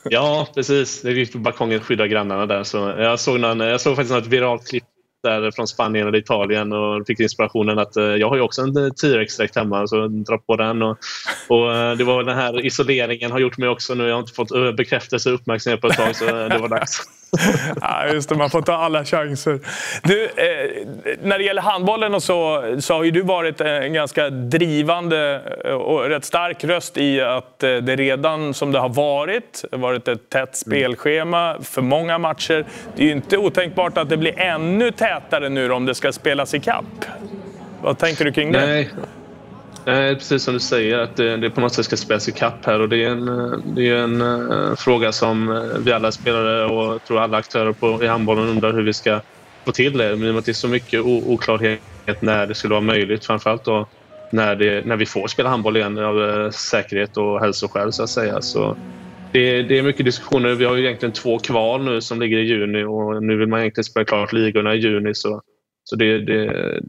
[0.05, 1.03] Ja, precis.
[1.03, 2.65] Det gick på balkongen skydda grannarna där.
[2.65, 4.85] Så jag, såg någon, jag såg faktiskt något viralt klipp
[5.23, 8.95] där från Spanien eller Italien och fick inspirationen att eh, jag har ju också en
[8.95, 10.83] T-rex-dräkt hemma så dra på den.
[10.83, 10.99] Och,
[11.49, 14.07] och, eh, det var den här isoleringen har gjort mig också nu.
[14.07, 17.03] Jag har inte fått eh, bekräftelse och uppmärksamhet på ett tag så det var dags.
[17.81, 19.61] ja, just det, man får ta alla chanser.
[20.03, 20.87] Du, eh,
[21.23, 25.41] när det gäller handbollen och så, så har ju du varit en ganska drivande
[25.75, 30.57] och rätt stark röst i att det redan som det har varit, varit ett tätt
[30.57, 32.65] spelschema för många matcher.
[32.97, 35.10] Det är ju inte otänkbart att det blir ännu tätare
[35.51, 37.05] nu om det ska spelas i kapp.
[37.83, 38.67] Vad tänker du kring det?
[38.67, 38.91] Nej.
[39.87, 42.67] Nej, precis som du säger, att det, det på något sätt ska spelas i kapp
[42.67, 43.25] här och det är en,
[43.75, 48.05] det är en uh, fråga som eh, vi alla spelare och tror alla aktörer på,
[48.05, 49.21] i handbollen undrar hur vi ska
[49.67, 50.17] få till det.
[50.17, 51.81] Men i och med att det är så mycket oklarhet
[52.21, 53.89] när det skulle vara möjligt, framförallt då
[54.33, 58.11] när, det, när vi får spela handboll igen av uh, säkerhet och hälsoskäl så att
[58.11, 58.43] säga.
[58.43, 58.77] Så
[59.33, 60.55] det, det, är mycket diskussioner.
[60.55, 63.61] Vi har ju egentligen två kval nu som ligger i juni och nu vill man
[63.61, 65.15] egentligen spela klart ligorna i juni.
[65.15, 65.43] Så,
[65.85, 66.81] så det, det,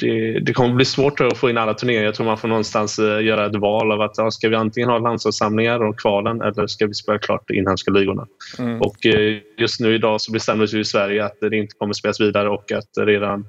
[0.00, 2.04] det, det kommer bli svårt att få in alla turneringar.
[2.04, 4.90] Jag tror man får någonstans eh, göra ett val av att ja, ska vi antingen
[4.90, 8.26] ha landslagssamlingar och kvalen eller ska vi spela klart de inhemska ligorna.
[8.58, 8.80] Mm.
[8.80, 12.20] Och eh, just nu idag så bestämdes ju i Sverige att det inte kommer spelas
[12.20, 13.44] vidare och att redan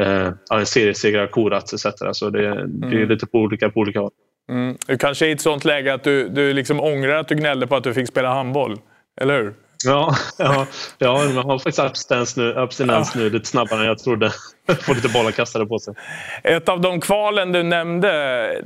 [0.00, 1.86] eh, har korats etc.
[2.12, 2.80] Så det, mm.
[2.80, 4.10] det är lite på olika, på olika håll.
[4.48, 4.76] Mm.
[4.86, 7.66] Du kanske är i ett sånt läge att du, du liksom ångrar att du gnällde
[7.66, 8.80] på att du fick spela handboll,
[9.20, 9.54] eller hur?
[9.84, 10.66] Ja, ja,
[10.98, 14.30] ja man har faktiskt abstinens nu, abstinens nu lite snabbare än jag trodde.
[14.82, 15.94] Får lite bollar kastade på sig.
[16.42, 18.08] Ett av de kvalen du nämnde,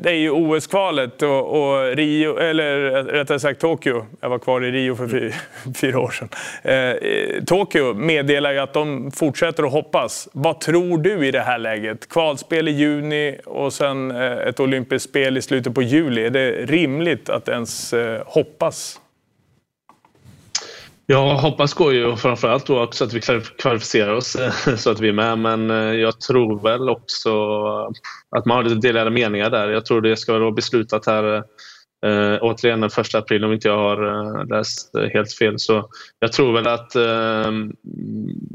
[0.01, 4.07] det är ju OS-kvalet och, och, Rio, eller rättare sagt Tokyo.
[4.21, 5.35] Jag var kvar i Rio för fyra,
[5.81, 6.29] fyra år sedan.
[6.63, 10.29] Eh, Tokyo meddelar ju att de fortsätter att hoppas.
[10.33, 12.09] Vad tror du i det här läget?
[12.09, 16.27] Kvalspel i juni och sen eh, ett olympiskt spel i slutet på juli.
[16.27, 19.01] Är det rimligt att ens eh, hoppas?
[21.11, 23.21] Jag hoppas går ju framförallt då också att vi
[23.59, 27.31] kvalificerar oss eh, så att vi är med men eh, jag tror väl också
[28.37, 29.69] att man har lite delade meningar där.
[29.69, 31.45] Jag tror det ska vara beslutat här
[32.07, 35.59] Eh, återigen den första april om inte jag har eh, läst helt fel.
[35.59, 37.53] Så jag tror väl att eh,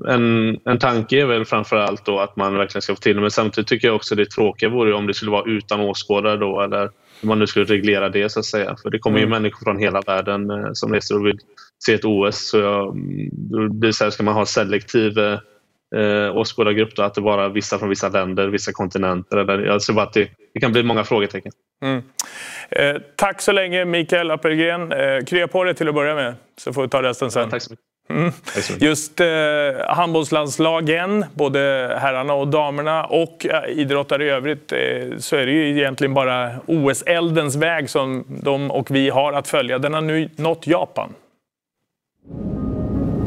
[0.08, 3.32] en, en tanke är väl framförallt då att man verkligen ska få till det men
[3.32, 6.90] samtidigt tycker jag också det tråkiga vore om det skulle vara utan åskådare då eller
[7.24, 8.76] hur man nu skulle reglera det så att säga.
[8.82, 9.42] För det kommer ju mm.
[9.42, 11.38] människor från hela världen som reser och vill
[11.86, 12.50] se ett OS.
[12.50, 12.98] Så jag,
[13.32, 17.80] då blir så här, ska man ha selektiv eh, åskådargrupp då, att det bara vissa
[17.80, 19.38] från vissa länder, vissa kontinenter.
[19.38, 21.52] Eller, tror bara att det, det kan bli många frågetecken.
[21.84, 22.02] Mm.
[22.70, 24.92] Eh, tack så länge Mikael Appelgren.
[24.92, 27.44] Eh, krya på dig till att börja med så får vi ta resten sen.
[27.44, 27.93] Ja, tack så mycket.
[28.10, 28.32] Mm.
[28.80, 29.28] Just eh,
[29.88, 31.60] handbollslandslagen, både
[32.02, 36.52] herrarna och damerna och eh, idrottare i övrigt, eh, så är det ju egentligen bara
[36.66, 39.80] OS-eldens väg som de och vi har att följa.
[39.80, 41.14] Den har nu nått Japan.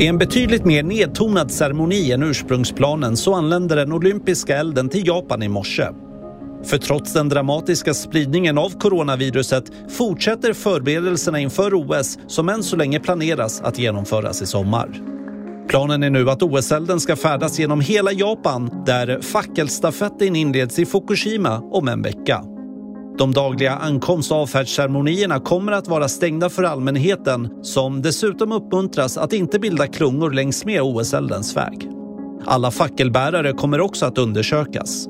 [0.01, 5.43] I en betydligt mer nedtonad ceremoni än ursprungsplanen så anländer den olympiska elden till Japan
[5.43, 5.89] i morse.
[6.67, 13.01] För trots den dramatiska spridningen av coronaviruset fortsätter förberedelserna inför OS som än så länge
[13.01, 15.03] planeras att genomföras i sommar.
[15.69, 21.59] Planen är nu att OS-elden ska färdas genom hela Japan där fackelstafetten inleds i Fukushima
[21.59, 22.45] om en vecka.
[23.19, 29.33] De dagliga ankomst och avfärdsceremonierna kommer att vara stängda för allmänheten som dessutom uppmuntras att
[29.33, 31.89] inte bilda klungor längs med OS-eldens väg.
[32.45, 35.09] Alla fackelbärare kommer också att undersökas.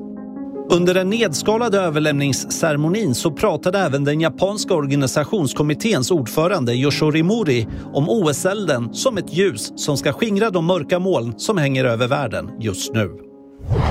[0.70, 8.92] Under den nedskalade överlämningsceremonin så pratade även den japanska organisationskommitténs ordförande Yoshori Mori om OS-elden
[8.92, 13.32] som ett ljus som ska skingra de mörka moln som hänger över världen just nu.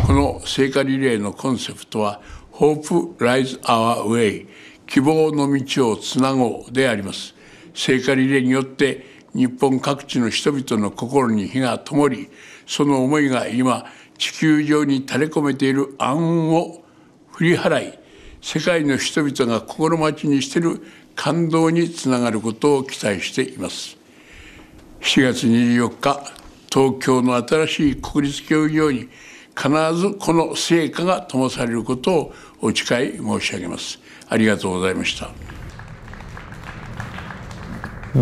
[0.07, 2.21] この聖火リレーのコンセプトは
[2.51, 4.47] Hope Lies Our Way
[4.85, 7.33] 希望の道をつなごうであります
[7.73, 12.29] 聖火リレーによって日本各地の人々の心に火が灯り
[12.67, 13.85] その思いが今
[14.18, 16.84] 地球上に垂れ込めている暗雲を
[17.32, 17.98] 振り払い
[18.40, 20.82] 世界の人々が心待ちにしている
[21.14, 23.96] 感動につながることを期待しています
[25.00, 26.32] 7月24日
[26.72, 29.08] 東京の新しい国立競技場に
[29.56, 33.98] 必ずこの成果が灯されることをお誓い申し上げます。
[34.28, 35.30] ありがとうございました。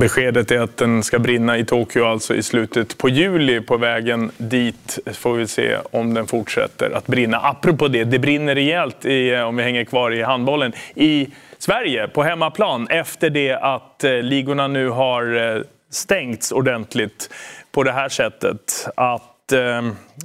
[0.00, 3.60] Beskedet är att den ska brinna i Tokyo alltså i slutet på juli.
[3.60, 7.38] På vägen dit får vi se om den fortsätter att brinna.
[7.38, 11.28] Apropå det, det brinner rejält, i, eh, om vi hänger kvar i handbollen, i
[11.58, 17.30] Sverige på hemmaplan efter det att eh, ligorna nu har eh, stängts ordentligt
[17.72, 18.88] på det här sättet.
[18.96, 19.30] Att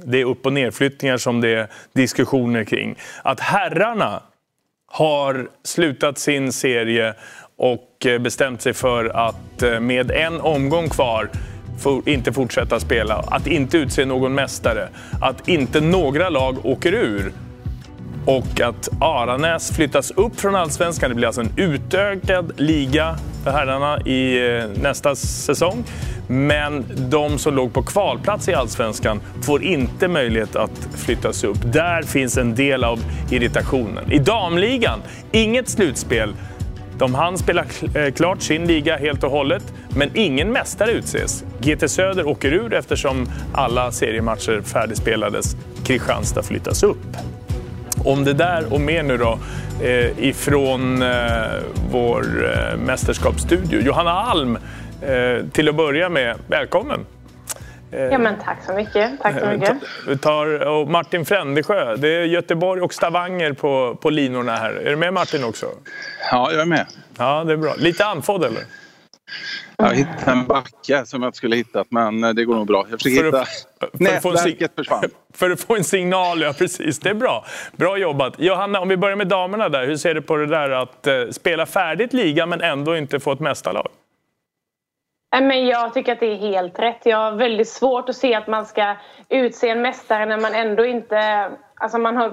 [0.04, 2.94] det är upp och nerflyttningar som det är diskussioner kring.
[3.22, 4.22] Att herrarna
[4.92, 7.14] har slutat sin serie
[7.60, 11.28] och eh, bestämt sig för att eh, med en omgång kvar
[11.78, 14.88] för, inte fortsätta spela, att inte utse någon mästare,
[15.20, 17.32] att inte några lag åker ur
[18.24, 21.10] och att Aranäs flyttas upp från allsvenskan.
[21.10, 25.84] Det blir alltså en utökad liga för herrarna i eh, nästa säsong.
[26.28, 31.72] Men de som låg på kvalplats i allsvenskan får inte möjlighet att flyttas upp.
[31.72, 34.12] Där finns en del av irritationen.
[34.12, 36.34] I damligan, inget slutspel.
[37.00, 41.44] De hann spela eh, klart sin liga helt och hållet, men ingen mästare utses.
[41.60, 45.56] GT Söder åker ur eftersom alla seriematcher färdigspelades.
[45.84, 47.16] Kristianstad flyttas upp.
[48.04, 49.38] Om det där och mer nu då
[49.82, 51.08] eh, ifrån eh,
[51.90, 53.80] vår eh, mästerskapsstudio.
[53.80, 54.58] Johanna Alm,
[55.02, 57.00] eh, till att börja med, välkommen!
[57.92, 59.20] Ja, men tack så mycket.
[59.22, 59.76] Tack så Eh, mycket.
[60.08, 64.72] Vi tar, och Martin Frändesjö, det är Göteborg och Stavanger på, på linorna här.
[64.72, 65.66] Är du med Martin också?
[66.30, 66.86] Ja, jag är med.
[67.18, 67.74] Ja, det är bra.
[67.78, 68.62] Lite andfådd eller?
[69.76, 72.86] Jag hittade en backe som jag inte skulle hittat men eh, det går nog bra.
[72.90, 73.40] Jag försöker För hitta...
[73.40, 73.90] att-
[74.22, 75.04] för Nätverket försvann.
[75.34, 76.98] För att få en signal, ja precis.
[76.98, 77.44] Det är bra.
[77.76, 78.34] Bra jobbat.
[78.38, 79.86] Johanna, om vi börjar med damerna där.
[79.86, 83.32] Hur ser du på det där att eh, spela färdigt liga men ändå inte få
[83.32, 83.88] ett mästarlag?
[85.30, 87.06] Men jag tycker att det är helt rätt.
[87.06, 88.96] Jag har väldigt svårt att se att man ska
[89.28, 91.50] utse en mästare när man ändå inte...
[91.74, 92.32] Alltså man har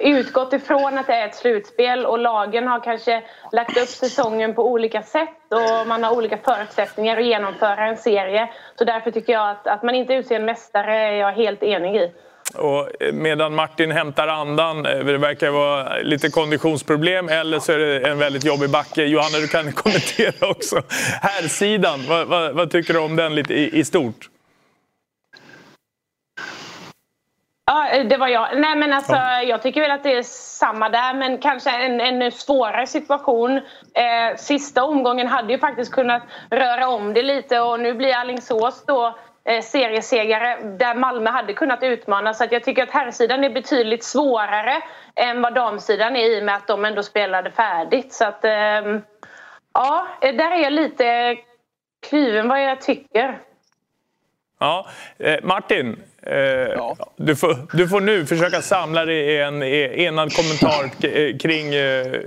[0.00, 4.70] utgått ifrån att det är ett slutspel och lagen har kanske lagt upp säsongen på
[4.70, 8.48] olika sätt och man har olika förutsättningar att genomföra en serie.
[8.74, 11.96] Så därför tycker jag att, att man inte utser en mästare är jag helt enig
[11.96, 12.14] i.
[12.54, 17.78] Och eh, medan Martin hämtar andan, eh, det verkar vara lite konditionsproblem eller så är
[17.78, 19.04] det en väldigt jobbig backe.
[19.04, 20.82] Johanna, du kan kommentera också.
[21.22, 24.28] Här sidan, vad, vad, vad tycker du om den lite i, i stort?
[27.70, 28.60] Ja, det var jag.
[28.60, 30.22] Nej, men alltså, Jag tycker väl att det är
[30.58, 33.56] samma där, men kanske en, en svårare situation.
[33.94, 38.84] Eh, sista omgången hade ju faktiskt kunnat röra om det lite och nu blir Alingsås
[38.86, 39.14] då eh,
[39.62, 42.34] seriesegare där Malmö hade kunnat utmana.
[42.34, 44.82] Så att jag tycker att herrsidan är betydligt svårare
[45.16, 48.12] än vad damsidan är i och med att de ändå spelade färdigt.
[48.12, 49.00] Så att, ehm,
[49.74, 51.36] ja, där är jag lite
[52.08, 53.38] kluven vad jag tycker.
[54.60, 54.86] Ja,
[55.18, 60.32] eh, Martin, eh, du, får, du får nu försöka samla dig i en eh, enad
[60.36, 62.20] kommentar eh, kring eh,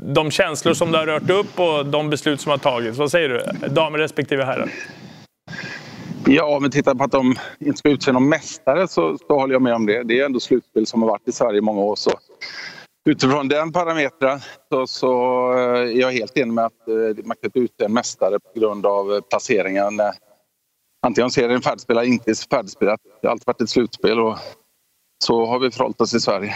[0.00, 2.98] de känslor som du har rört upp och de beslut som har tagits.
[2.98, 3.68] Vad säger du?
[3.68, 4.68] Damer respektive herrar.
[6.26, 9.52] Ja, om vi tittar på att de inte ska utse någon mästare så, så håller
[9.52, 10.02] jag med om det.
[10.02, 11.96] Det är ändå slutspel som har varit i Sverige i många år.
[11.96, 12.10] Så
[13.08, 15.12] utifrån den parametern så, så
[15.52, 18.60] eh, är jag helt enig med att eh, man kan inte utse en mästare på
[18.60, 20.00] grund av eh, placeringen.
[20.00, 20.10] Eh,
[21.06, 22.98] antingen om serien är färdigspelad eller inte är färdigspelad.
[23.20, 24.38] Det har alltid varit ett slutspel och
[25.24, 26.54] så har vi förhållit oss i Sverige.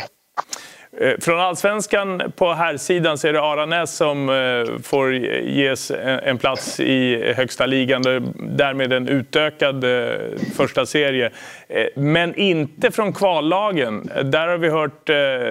[1.00, 6.28] Eh, från allsvenskan på här sidan så är det Aranäs som eh, får ges eh,
[6.28, 8.02] en plats i högsta ligan.
[8.38, 9.84] Därmed en utökad
[10.56, 11.30] första serie.
[11.94, 14.10] Men inte från kvallagen.
[14.24, 15.08] Där har vi hört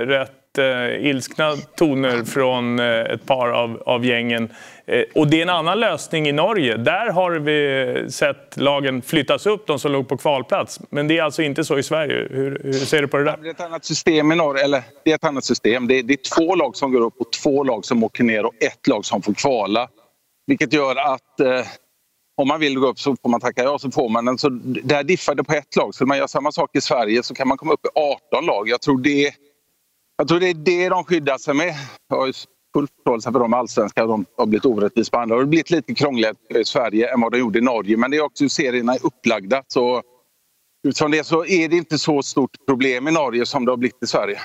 [0.07, 4.53] rätt eh, ilskna toner från eh, ett par av, av gängen.
[4.85, 6.77] Eh, Och det är en annan lösning i Norge.
[6.77, 10.79] Där har vi sett lagen flyttas upp, de som låg på kvalplats.
[10.89, 12.27] Men det är alltså inte så i Sverige.
[12.31, 13.37] Hur, hur ser du på det där?
[13.41, 15.87] Det är ett annat system i norr, eller det är ett annat system.
[15.87, 18.45] Det är, det är två lag som går upp och två lag som åker ner
[18.45, 19.87] och ett lag som får kvala.
[20.47, 21.65] Vilket gör att eh,
[22.37, 24.37] om man vill gå upp så får man tacka ja så får man den.
[24.37, 24.49] Så
[24.83, 25.95] där diffar det på ett lag.
[25.95, 27.89] Så om man gör samma sak i Sverige så kan man komma upp i
[28.31, 28.69] 18 lag.
[28.69, 29.31] Jag tror det,
[30.17, 31.73] jag tror det är det de skyddar sig med.
[32.09, 32.31] Jag har
[32.73, 35.41] full förståelse för de allsvenska de har blivit orättvist behandlade.
[35.41, 37.97] Det har blivit lite krångligare i Sverige än vad de gjorde i Norge.
[37.97, 39.63] Men det är också hur serierna är upplagda.
[39.67, 40.01] Så
[40.87, 44.03] utifrån det så är det inte så stort problem i Norge som det har blivit
[44.03, 44.39] i Sverige.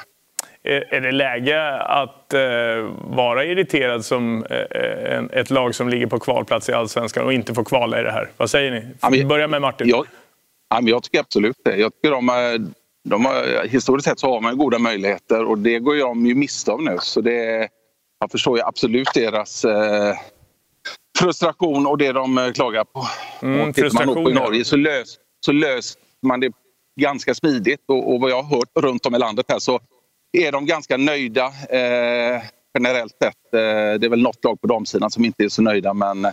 [0.63, 2.41] Är det läge att eh,
[3.17, 7.55] vara irriterad som eh, en, ett lag som ligger på kvalplats i Allsvenskan och inte
[7.55, 8.31] får kvala i det här?
[8.37, 8.87] Vad säger ni?
[9.01, 9.89] Ja, men- Börja med Martin.
[9.89, 10.07] Jag,
[10.89, 11.77] jag tycker absolut det.
[11.77, 12.29] Jag tycker de,
[13.09, 16.35] de har, historiskt sett så har man ju goda möjligheter och det går de ju
[16.35, 16.99] miste om nu.
[17.01, 17.69] Så det,
[18.21, 20.17] jag förstår ju absolut deras eh,
[21.19, 23.07] frustration och det de eh, klagar på.
[23.43, 24.35] Mm, och tittar man frustration, i.
[24.35, 26.53] Norge så löser så löser man det
[27.01, 29.81] ganska smidigt och, och vad jag har hört runt om i landet här så
[30.33, 32.43] är de ganska nöjda eh,
[32.79, 33.55] generellt sett.
[33.55, 36.27] Eh, det är väl något lag på damsidan som inte är så nöjda men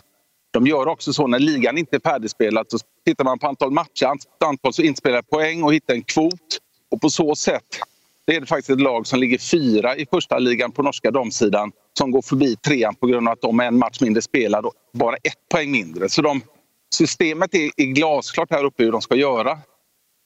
[0.53, 4.11] de gör också så när ligan inte är färdigspelad så tittar man på antal matcher,
[4.45, 6.57] antal så inspelade poäng och hittar en kvot.
[6.91, 7.79] Och på så sätt
[8.27, 11.71] det är det faktiskt ett lag som ligger fyra i första ligan på norska damsidan
[11.97, 14.73] som går förbi trean på grund av att de är en match mindre spelad och
[14.93, 16.09] bara ett poäng mindre.
[16.09, 16.41] Så de,
[16.93, 19.57] systemet är, är glasklart här uppe hur de ska göra.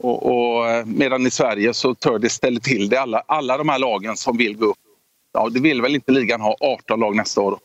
[0.03, 3.01] Och, och, medan i Sverige så tör det ställer till det.
[3.01, 4.77] Alla, alla de här lagen som vill gå upp,
[5.33, 7.59] ja, det vill väl inte ligan ha 18 lag nästa år.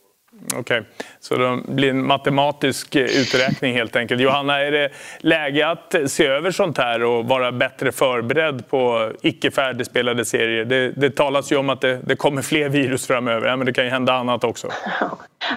[0.44, 0.82] Okej, okay.
[1.20, 4.20] så det blir en matematisk eh, uträkning helt enkelt.
[4.20, 9.50] Johanna, är det läge att se över sånt här och vara bättre förberedd på icke
[9.50, 10.64] färdigspelade serier?
[10.64, 13.72] Det, det talas ju om att det, det, kommer fler virus framöver, ja, men det
[13.72, 14.68] kan ju hända annat också.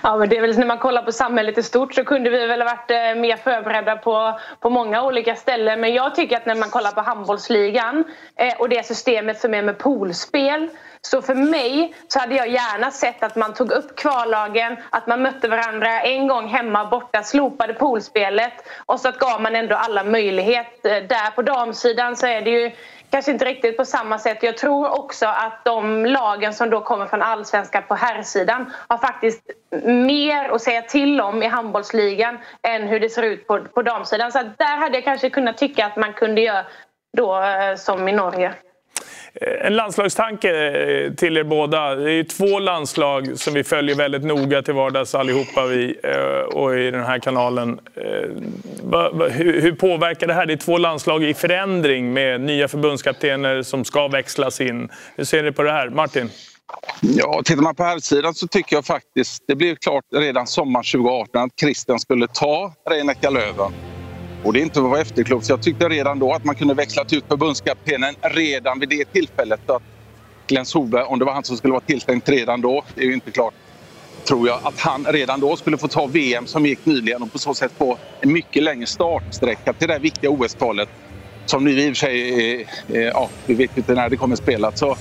[0.03, 2.47] Ja, men det är väl när man kollar på samhället i stort så kunde vi
[2.47, 5.81] väl ha varit eh, mer förberedda på, på många olika ställen.
[5.81, 8.03] Men jag tycker att när man kollar på handbollsligan
[8.35, 10.69] eh, och det systemet som är med poolspel
[11.09, 15.21] så för mig så hade jag gärna sett att man tog upp kvallagen, att man
[15.21, 18.53] mötte varandra en gång hemma borta, slopade poolspelet
[18.85, 20.85] och så gav man ändå alla möjlighet.
[20.85, 22.71] Eh, där på damsidan så är det ju
[23.09, 24.43] kanske inte riktigt på samma sätt.
[24.43, 29.41] Jag tror också att de lagen som då kommer från allsvenskan på herrsidan har faktiskt
[29.83, 34.31] mer att säga till om i handbollsligan än hur det ser ut på, på damsidan.
[34.31, 36.65] Så där hade jag kanske kunnat tycka att man kunde göra
[37.17, 38.53] då eh, som i Norge.
[39.41, 41.95] Eh, en landslagstanke eh, till er båda.
[41.95, 46.79] Det är två landslag som vi följer väldigt noga till vardags allihopa vi eh, och
[46.79, 47.79] i den här kanalen.
[49.31, 50.45] Hur påverkar det här?
[50.45, 54.89] Det är två landslag i förändring med nya förbundskaptener som ska växlas in.
[55.15, 55.89] Hur ser ni på det här?
[55.89, 56.29] Martin?
[57.01, 60.83] Ja, tittar man på här sidan så tycker jag faktiskt, det blev klart redan sommaren
[60.83, 63.73] 2018 att Christian skulle ta Reinecka Löven.
[64.47, 65.43] Och det är inte att vara efterklok.
[65.43, 69.69] Så jag tyckte redan då att man kunde växla ut förbundskaptenen redan vid det tillfället.
[69.69, 69.81] Att
[70.47, 73.13] Glenn Solberg, om det var han som skulle vara tilltänkt redan då, det är ju
[73.13, 73.53] inte klart,
[74.27, 77.39] tror jag, att han redan då skulle få ta VM som gick nyligen och på
[77.39, 80.89] så sätt få en mycket längre startsträcka till det här viktiga OS-kvalet.
[81.45, 84.77] Som nu i och för sig, ja, vi vet inte när det kommer spelat.
[84.77, 84.97] Så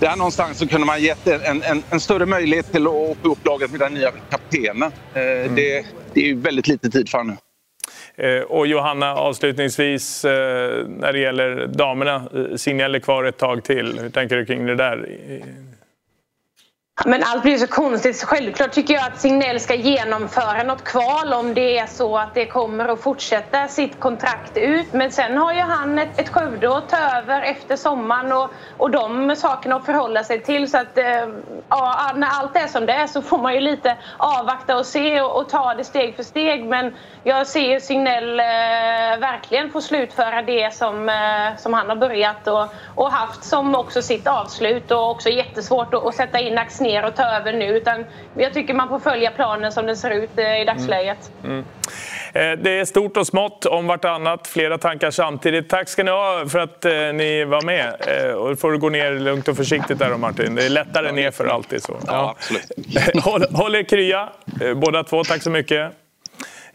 [0.00, 3.46] där någonstans så kunde man gett en, en, en, större möjlighet till att få upp
[3.46, 4.92] laget med den nya kaptenen.
[5.14, 5.54] Eh, mm.
[5.54, 7.36] Det, det är ju väldigt lite tid för nu.
[8.16, 12.14] Eh, och Johanna, avslutningsvis eh, när det gäller damerna.
[12.34, 13.98] Eh, Signell är kvar ett tag till.
[13.98, 15.08] Hur tänker du kring det där?
[17.04, 18.24] Men allt blir så konstigt.
[18.24, 22.46] Självklart tycker jag att Signell ska genomföra något kval om det är så att det
[22.46, 24.92] kommer att fortsätta sitt kontrakt ut.
[24.92, 28.90] Men sen har ju han ett, ett Skövde att ta över efter sommaren och, och
[28.90, 30.70] de sakerna att förhålla sig till.
[30.70, 31.28] Så att eh, ja,
[31.68, 35.20] ah, när allt är som det är så får man ju lite avvakta och se
[35.20, 36.64] och, och ta det steg för steg.
[36.64, 42.48] Men jag ser Signell eh, verkligen få slutföra det som, eh, som han har börjat
[42.48, 46.91] och, och haft som också sitt avslut och också jättesvårt att, att sätta in Axnér
[46.92, 47.76] ner och ta över nu.
[47.76, 48.04] Utan
[48.36, 51.30] jag tycker man får följa planen som den ser ut eh, i dagsläget.
[51.44, 51.64] Mm.
[52.34, 52.52] Mm.
[52.52, 55.68] Eh, det är stort och smått om vartannat, flera tankar samtidigt.
[55.68, 57.94] Tack ska ni ha för att eh, ni var med.
[58.36, 60.54] Och då får du gå ner lugnt och försiktigt där Martin.
[60.54, 61.96] Det är lättare ja, nerför alltid så.
[62.06, 63.24] Ja, absolut.
[63.24, 64.28] håll, håll er krya,
[64.76, 65.24] båda två.
[65.24, 65.92] Tack så mycket.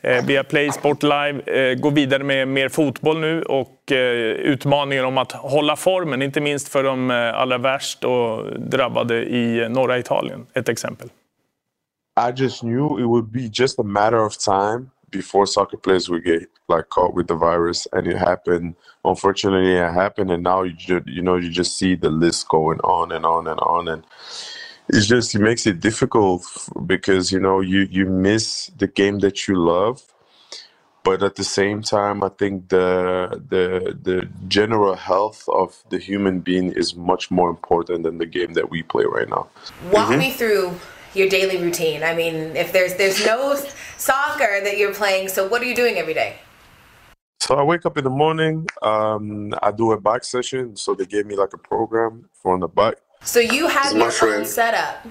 [0.08, 3.98] Eh, via Play Sport Live eh, går vidare med mer fotboll nu och eh,
[4.32, 9.64] utmaningen om att hålla formen, inte minst för de eh, allra värst och drabbade i
[9.64, 10.46] eh, norra Italien.
[10.54, 11.10] Ett exempel.
[12.30, 16.26] I just knew it would be just a matter of time before soccer players would
[16.26, 20.74] get like caught with the virus and it happened unfortunately it happened and now you
[20.74, 24.04] just, you know you just see the list going on and on and on and
[24.90, 26.44] it's just it makes it difficult
[26.86, 30.02] because you know you you miss the game that you love
[31.04, 36.40] but at the same time i think the the the general health of the human
[36.40, 39.48] being is much more important than the game that we play right now
[39.92, 40.20] walk mm-hmm.
[40.20, 40.74] me through
[41.14, 43.56] your daily routine i mean if there's there's no
[43.98, 46.36] soccer that you're playing so what are you doing every day
[47.40, 48.68] so I wake up in the morning.
[48.82, 50.76] Um, I do a bike session.
[50.76, 52.98] So they gave me like a program for the bike.
[53.24, 55.06] So you have your own setup.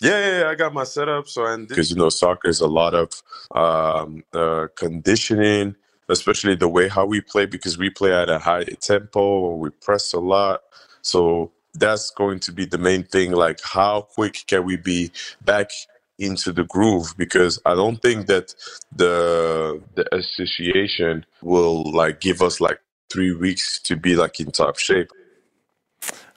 [0.00, 1.28] Yeah, yeah, yeah, I got my setup.
[1.28, 3.22] So and because you know soccer is a lot of
[3.54, 5.74] um, uh, conditioning,
[6.08, 10.12] especially the way how we play because we play at a high tempo, we press
[10.12, 10.60] a lot.
[11.02, 13.32] So that's going to be the main thing.
[13.32, 15.10] Like how quick can we be
[15.44, 15.70] back
[16.18, 17.14] into the groove?
[17.16, 18.54] Because I don't think that
[18.94, 24.78] the the association will like give us like three weeks to be like in top
[24.78, 25.10] shape.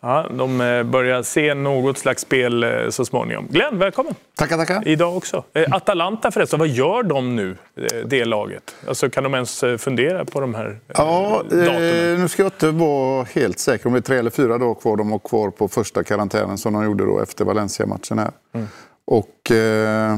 [0.04, 3.47] Ja, de eh, börjar se något slags spel eh, så småningom.
[3.49, 4.16] Glenn, välkommen!
[4.36, 4.88] Tackar, tackar!
[4.88, 5.43] Idag också.
[5.54, 7.58] Eh, Atalanta förresten, vad gör de nu,
[8.06, 8.76] det laget?
[8.88, 12.22] Alltså, kan de ens fundera på de här ja, datumen?
[12.22, 14.97] Nu ska jag inte vara helt säker om det är tre eller fyra dagar kvar.
[14.97, 18.32] De har kvar på första karantänen som de gjorde då efter Valencia-matchen här.
[18.54, 18.68] Mm.
[19.06, 19.52] Och...
[19.52, 20.18] Eh...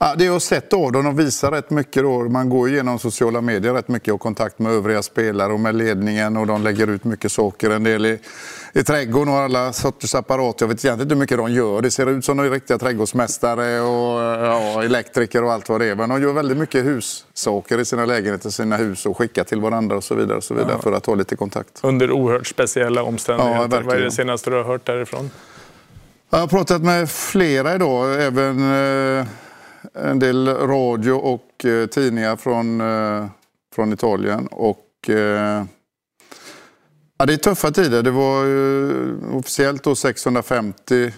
[0.00, 2.22] Ja, det jag har sett av dem, de visar rätt mycket då.
[2.22, 6.36] Man går igenom sociala medier rätt mycket och kontakt med övriga spelare och med ledningen
[6.36, 7.70] och de lägger ut mycket saker.
[7.70, 8.18] En del i,
[8.72, 10.64] i trädgården och alla sorters apparater.
[10.64, 11.82] Jag vet egentligen inte hur mycket de gör.
[11.82, 15.86] Det ser ut som de är riktiga trädgårdsmästare och ja, elektriker och allt vad det
[15.86, 15.94] är.
[15.94, 19.96] Men de gör väldigt mycket hussaker i sina lägenheter, sina hus och skickar till varandra
[19.96, 20.82] och så vidare, och så vidare ja.
[20.82, 21.80] för att ha lite kontakt.
[21.82, 23.76] Under oerhört speciella omständigheter.
[23.76, 25.30] Ja, Vad är det senaste du har hört därifrån?
[26.30, 28.58] Jag har pratat med flera idag, även
[29.18, 29.26] eh,
[29.94, 33.26] en del radio och eh, tidningar från, eh,
[33.74, 34.46] från Italien.
[34.46, 35.64] Och, eh,
[37.18, 38.02] ja, det är tuffa tider.
[38.02, 38.44] Det var
[39.36, 41.12] officiellt då 650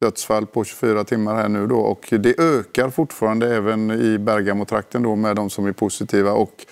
[0.00, 5.16] dödsfall på 24 timmar här nu då och det ökar fortfarande även i Bergamo-trakten då
[5.16, 6.32] med de som är positiva.
[6.32, 6.66] Och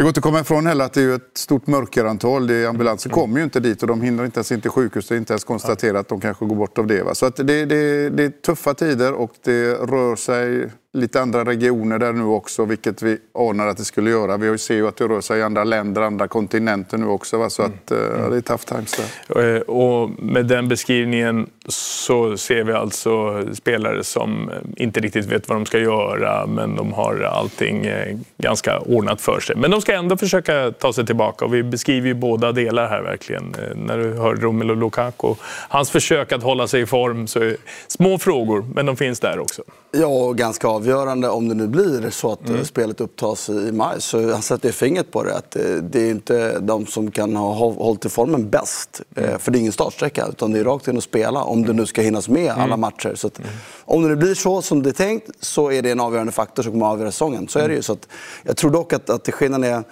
[0.00, 2.46] det går inte att komma ifrån heller att det är ett stort mörkerantal.
[2.46, 5.08] Det är, ambulanser kommer ju inte dit och de hinner inte ens in till sjukhus.
[5.08, 7.02] Det är inte ens konstaterat att de kanske går bort av det.
[7.02, 7.14] Va?
[7.14, 11.98] Så att det, det, det är tuffa tider och det rör sig lite andra regioner
[11.98, 14.36] där nu också, vilket vi anar att det skulle göra.
[14.36, 17.38] Vi ser ju att det rör sig i andra länder, andra kontinenter nu också.
[17.38, 17.50] Va?
[17.50, 18.30] Så att, mm.
[18.30, 19.56] det är tough times där.
[19.56, 25.58] Eh, och med den beskrivningen så ser vi alltså spelare som inte riktigt vet vad
[25.58, 29.56] de ska göra, men de har allting eh, ganska ordnat för sig.
[29.56, 33.02] Men de ska ändå försöka ta sig tillbaka och vi beskriver ju båda delar här
[33.02, 33.56] verkligen.
[33.74, 35.34] När du hör Romelu Lukaku,
[35.68, 39.38] hans försök att hålla sig i form, så är små frågor, men de finns där
[39.38, 39.62] också.
[39.92, 42.64] Ja, och ganska avgörande om det nu blir så att mm.
[42.64, 44.00] spelet upptas i maj.
[44.00, 45.36] Så han sätter fingret på det.
[45.36, 49.02] Att det är inte de som kan ha hållit i formen bäst.
[49.16, 49.38] Eh, mm.
[49.38, 51.86] För det är ingen startsträcka, utan det är rakt in och spela om det nu
[51.86, 52.80] ska hinnas med alla mm.
[52.80, 53.14] matcher.
[53.14, 53.50] Så att, mm.
[53.84, 56.62] Om det nu blir så som det är tänkt så är det en avgörande faktor
[56.62, 57.48] som kommer att avgöra säsongen.
[57.48, 57.82] Så är det ju.
[57.82, 58.08] Så att,
[58.42, 59.84] jag tror dock att, att skillnaden är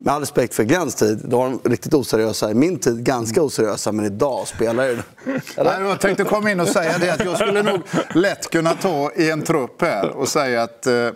[0.00, 2.50] med all respekt för Glens tid, då var de riktigt oseriösa.
[2.50, 5.02] I min tid ganska oseriösa, men idag spelar det...
[5.56, 7.80] Jag tänkte komma in och säga det att jag skulle nog
[8.14, 11.10] lätt kunna ta i en trupp här och säga att eh,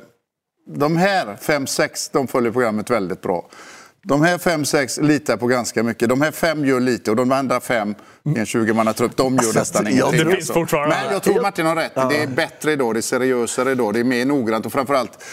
[0.66, 3.48] de här fem sex de följer programmet väldigt bra.
[4.04, 6.08] De här fem sex litar på ganska mycket.
[6.08, 9.88] De här fem gör lite och de andra fem i en 20-mannatrupp, de gör nästan
[9.88, 10.24] ingenting.
[10.28, 10.96] Det finns fortfarande.
[11.04, 11.94] Men jag tror Martin har rätt.
[11.94, 15.24] Det är bättre idag, det är seriösare idag, det är mer noggrant och framförallt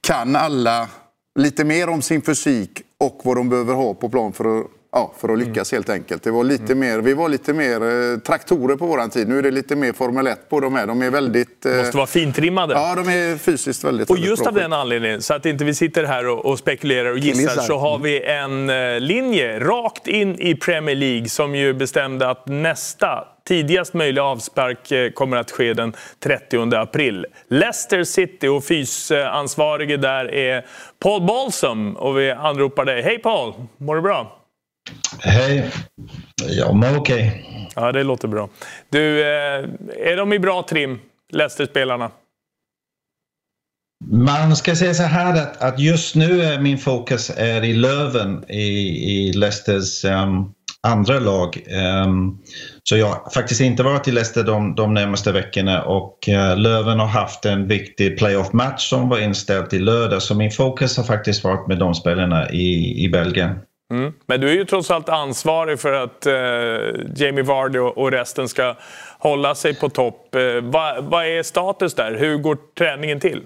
[0.00, 0.88] kan alla
[1.34, 5.12] lite mer om sin fysik och vad de behöver ha på plan för att, ja,
[5.20, 5.78] för att lyckas mm.
[5.78, 6.22] helt enkelt.
[6.22, 6.78] Det var lite mm.
[6.78, 9.28] mer, vi var lite mer eh, traktorer på våran tid.
[9.28, 10.86] Nu är det lite mer Formel 1 på de här.
[10.86, 11.66] De är väldigt...
[11.66, 12.74] Eh, Måste vara fintrimmade.
[12.74, 16.04] Ja, de är fysiskt väldigt Och just av den anledningen, så att inte vi sitter
[16.04, 20.54] här och, och spekulerar och gissar, så har vi en eh, linje rakt in i
[20.54, 25.92] Premier League som ju bestämde att nästa Tidigast möjliga avspark eh, kommer att ske den
[26.20, 27.26] 30 april.
[27.48, 30.66] Leicester City och fysansvarige där är
[30.98, 33.02] Paul Balsam och vi anropar dig.
[33.02, 33.54] Hej Paul!
[33.78, 34.41] Mår du bra?
[35.20, 35.70] Hej!
[36.48, 37.28] Jag mår okej.
[37.28, 37.66] Okay.
[37.76, 38.48] Ja, det låter bra.
[38.90, 39.68] Du, eh,
[40.12, 40.98] är de i bra trim,
[41.32, 42.10] Leicester-spelarna?
[44.10, 48.44] Man ska säga så här att, att just nu är min fokus är i Löven
[48.50, 48.62] i,
[49.12, 50.52] i Leicesters um,
[50.86, 51.58] andra lag.
[52.06, 52.38] Um,
[52.82, 56.98] så jag har faktiskt inte varit i Leicester de, de närmaste veckorna och uh, Löven
[56.98, 60.22] har haft en viktig playoff-match som var inställd i lördag.
[60.22, 63.58] Så min fokus har faktiskt varit med de spelarna i, i Belgien.
[63.92, 64.12] Mm.
[64.26, 66.32] Men du är ju trots allt ansvarig för att uh,
[67.16, 68.76] Jamie Vardy och, resten ska
[69.18, 70.36] hålla sig på topp.
[70.36, 72.14] Uh, vad, vad är status där?
[72.18, 73.42] Hur går träningen till?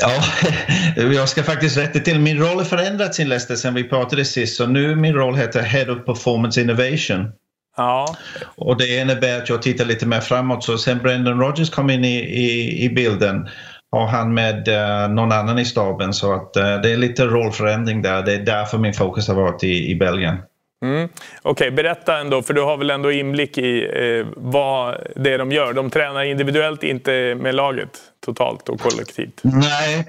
[0.00, 0.22] Ja,
[1.12, 2.18] jag ska faktiskt rätta till.
[2.18, 4.56] Min roll har förändrats i Leicester sen vi pratade sist.
[4.56, 7.32] Så nu min roll heter Head of Performance Innovation.
[7.76, 8.16] Ja.
[8.56, 10.64] Och det innebär att jag tittar lite mer framåt.
[10.64, 13.48] Så sen Brendan Rodgers kom in i, i, i bilden
[13.92, 16.12] har han med uh, någon annan i staben.
[16.12, 18.22] Så att uh, det är lite rollförändring där.
[18.22, 20.36] Det är därför min fokus har varit i, i Belgien.
[20.82, 21.04] Mm.
[21.04, 25.38] Okej, okay, berätta ändå, för du har väl ändå inblick i eh, vad det är
[25.38, 25.72] de gör.
[25.72, 29.40] De tränar individuellt, inte med laget totalt och kollektivt.
[29.42, 30.06] Nej,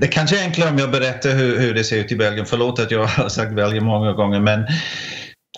[0.00, 2.46] det kanske är enklare om jag berättar hur, hur det ser ut i Belgien.
[2.46, 4.66] Förlåt att jag har sagt Belgien många gånger, men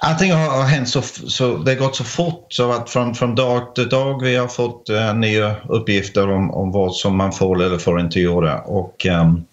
[0.01, 3.75] Allting har hänt så, så det har gått så fort så att från, från dag
[3.75, 7.79] till dag vi har fått uh, nya uppgifter om, om vad som man får eller
[7.79, 8.61] får inte göra.
[8.61, 9.45] Och, um,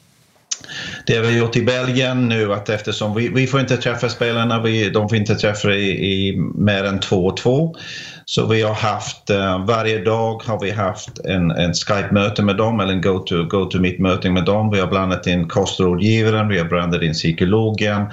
[1.06, 4.62] det vi har gjort i Belgien nu att eftersom vi, vi får inte träffa spelarna,
[4.62, 7.76] vi, de får inte träffa i, i mer än två och två.
[8.26, 12.80] Så vi har haft, uh, varje dag har vi haft en, en Skype-möte med dem
[12.80, 14.70] eller en go-to-meet-möte med dem.
[14.70, 18.06] Vi har blandat in kostrådgivaren, vi har blandat in psykologen,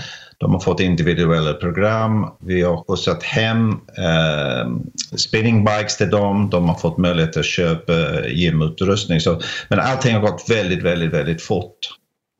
[0.43, 2.27] de har fått individuella program.
[2.41, 4.71] Vi har skjutsat hem eh,
[5.17, 6.51] spinningbikes till dem.
[6.51, 7.93] De har fått möjlighet att köpa
[8.27, 9.21] gymutrustning.
[9.21, 11.79] Så, men allting har gått väldigt, väldigt, väldigt fort.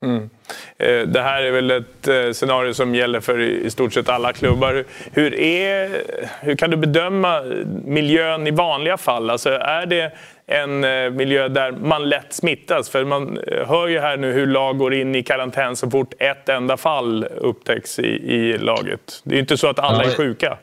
[0.05, 0.31] Mm.
[0.79, 4.33] Eh, det här är väl ett eh, scenario som gäller för i stort sett alla
[4.33, 4.85] klubbar.
[5.13, 6.03] Hur, är,
[6.41, 7.43] hur kan du bedöma
[7.85, 9.31] miljön i vanliga fall?
[9.31, 10.13] Alltså är det
[10.53, 12.89] en eh, miljö där man lätt smittas?
[12.91, 16.49] För man hör ju här nu hur lag går in i karantän så fort ett
[16.49, 19.21] enda fall upptäcks i, i laget.
[19.25, 20.59] Det är ju inte så att alla är sjuka.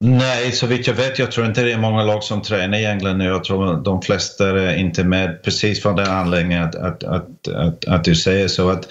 [0.00, 2.84] Nej, så vitt jag vet, jag tror inte det är många lag som tränar i
[2.84, 3.24] England nu.
[3.24, 7.88] Jag tror de flesta är inte med precis från den anledningen att, att, att, att,
[7.88, 8.70] att du säger så.
[8.70, 8.88] att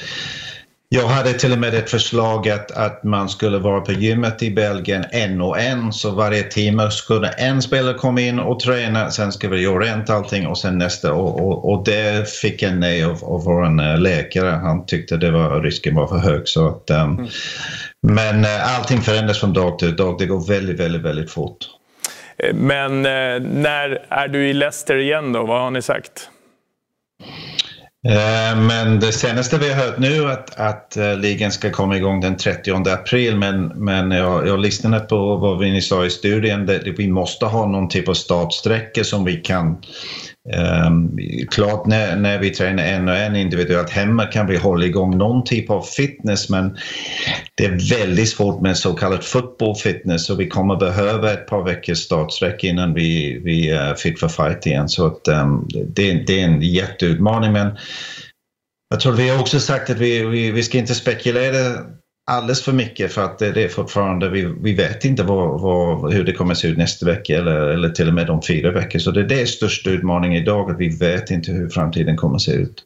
[0.96, 4.52] Jag hade till och med ett förslag att, att man skulle vara på gymmet i
[4.52, 9.32] Belgien en och en så varje timme skulle en spelare komma in och träna, sen
[9.32, 13.04] ska vi göra rent allting och sen nästa och, och, och det fick jag nej
[13.04, 14.50] av, av vår läkare.
[14.50, 16.48] Han tyckte det var, risken var för hög.
[16.48, 17.28] Så att, um, mm.
[18.02, 20.20] Men uh, allting förändras från dag till dag.
[20.20, 21.58] Det går väldigt, väldigt, väldigt fort.
[22.54, 25.46] Men uh, när är du i Leicester igen då?
[25.46, 26.30] Vad har ni sagt?
[28.06, 31.98] Eh, men det senaste vi har hört nu är att, att eh, ligan ska komma
[31.98, 36.70] igång den 30 april men, men jag, jag lyssnade på vad ni sa i studien,
[36.70, 39.78] att vi måste ha någon typ av startsträcka som vi kan
[40.88, 41.20] Um,
[41.52, 45.44] klart när, när vi tränar en och en individuellt hemma kan vi hålla igång någon
[45.44, 46.78] typ av fitness men
[47.56, 51.64] det är väldigt svårt med så kallad football fitness så vi kommer behöva ett par
[51.64, 54.90] veckors startsträck innan vi, vi är fit for fight igen.
[54.90, 57.78] Så att, um, det, det, är en jätteutmaning men
[58.90, 61.84] jag tror vi har också sagt att vi, vi, vi ska inte spekulera
[62.26, 66.24] alldeles för mycket för att det är fortfarande, vi, vi vet inte vad, vad, hur
[66.24, 69.00] det kommer att se ut nästa vecka eller, eller till och med om fyra veckor.
[69.00, 72.42] Så det är det största utmaningen idag, att vi vet inte hur framtiden kommer att
[72.42, 72.84] se ut.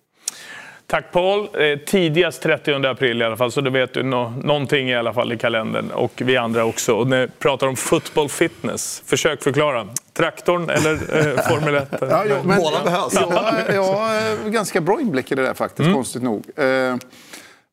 [0.89, 1.39] Tack Paul.
[1.39, 5.33] Eh, tidigast 30 april i alla fall, så då vet du någonting i alla fall
[5.33, 5.91] i kalendern.
[5.91, 6.93] Och vi andra också.
[6.93, 9.87] Och när vi pratar om football fitness, försök förklara.
[10.13, 11.87] Traktorn eller eh, Formel 1?
[12.01, 13.13] ja, jo, Båda behövs.
[13.13, 15.93] Jag, jag har ganska bra inblick i det där faktiskt, mm.
[15.93, 16.43] konstigt nog.
[16.55, 16.95] Eh,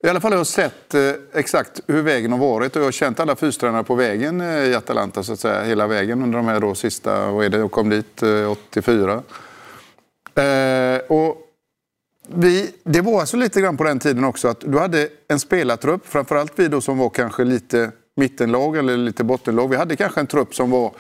[0.05, 2.93] i alla fall har jag sett eh, exakt hur vägen har varit och jag har
[2.93, 6.47] känt alla fystränare på vägen eh, i Atalanta så att säga, hela vägen under de
[6.47, 9.23] här då sista, vad är det, jag kom dit eh, 84.
[10.35, 11.37] Eh, och
[12.29, 16.07] vi, det var alltså lite grann på den tiden också att du hade en spelartrupp,
[16.07, 19.69] framförallt vi då som var kanske lite mittenlag eller lite bottenlag.
[19.69, 20.93] Vi hade kanske en trupp som var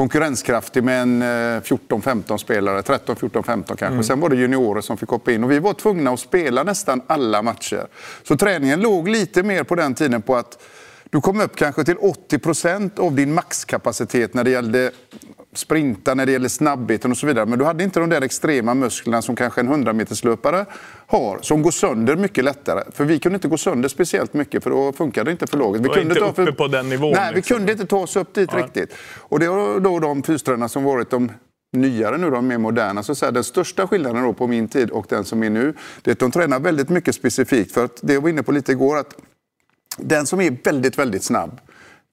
[0.00, 3.92] konkurrenskraftig med en eh, 14-15 spelare, 13, 14, 15 kanske.
[3.92, 4.02] Mm.
[4.02, 7.02] Sen var det juniorer som fick hoppa in och vi var tvungna att spela nästan
[7.06, 7.86] alla matcher.
[8.22, 10.62] Så träningen låg lite mer på den tiden på att
[11.10, 14.90] du kom upp kanske till 80 procent av din maxkapacitet när det gällde
[15.54, 17.46] sprinta, när det gäller snabbheten och så vidare.
[17.46, 20.66] Men du hade inte de där extrema musklerna som kanske en 100-meterslöpare
[21.06, 22.82] har, som går sönder mycket lättare.
[22.92, 25.82] För vi kunde inte gå sönder speciellt mycket, för då funkade det inte för laget.
[25.82, 26.52] Vi kunde inte uppe för...
[26.52, 27.12] på den nivån?
[27.12, 27.56] Nej, liksom.
[27.56, 28.58] vi kunde inte ta oss upp dit ja.
[28.58, 28.94] riktigt.
[29.18, 31.32] Och det var då de fystränarna som varit de
[31.72, 33.02] nyare nu, de mer moderna.
[33.02, 36.10] Så säga, den största skillnaden då på min tid och den som är nu, det
[36.10, 37.72] är att de tränar väldigt mycket specifikt.
[37.72, 39.14] För att det jag var inne på lite igår, att
[39.96, 41.60] den som är väldigt, väldigt snabb,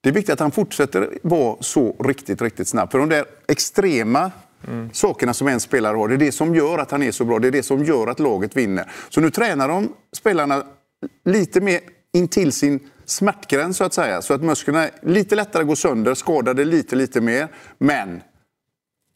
[0.00, 2.90] det är viktigt att han fortsätter vara så riktigt, riktigt snabb.
[2.90, 4.30] För de där extrema
[4.68, 4.90] mm.
[4.92, 7.38] sakerna som en spelare har, det är det som gör att han är så bra.
[7.38, 8.90] Det är det som gör att laget vinner.
[9.08, 10.62] Så nu tränar de spelarna
[11.24, 11.80] lite mer
[12.12, 14.22] intill sin smärtgräns så att säga.
[14.22, 17.48] Så att musklerna lite lättare går sönder, skadade lite, lite mer.
[17.78, 18.20] Men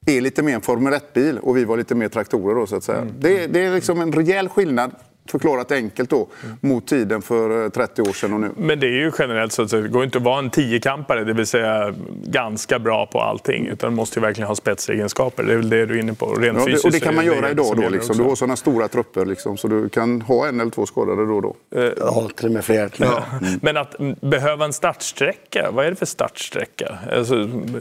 [0.06, 2.84] är lite mer en Formel 1-bil och vi var lite mer traktorer då så att
[2.84, 2.98] säga.
[2.98, 3.14] Mm.
[3.18, 4.94] Det, det, är liksom en rejäl skillnad
[5.28, 6.26] förklarat enkelt då,
[6.60, 8.50] mot tiden för 30 eh, år sedan och nu.
[8.56, 11.32] Men det är ju generellt så att det går inte att vara en tiokampare, det
[11.32, 11.94] vill säga
[12.24, 15.42] ganska bra på allting, utan måste ju verkligen ha spetsegenskaper.
[15.42, 16.26] Det är väl det du är inne på.
[16.34, 17.88] Rent ja, det, och det kan man göra idag då.
[17.88, 18.16] Liksom.
[18.16, 21.34] Du har sådana stora trupper liksom, så du kan ha en eller två skadade då
[21.34, 21.56] och då.
[21.76, 22.90] Eh, ja, till och med fler.
[22.96, 23.24] Ja.
[23.40, 23.60] Mm.
[23.62, 26.98] Men att behöva en startsträcka, vad är det för startsträcka?
[27.12, 27.34] Alltså,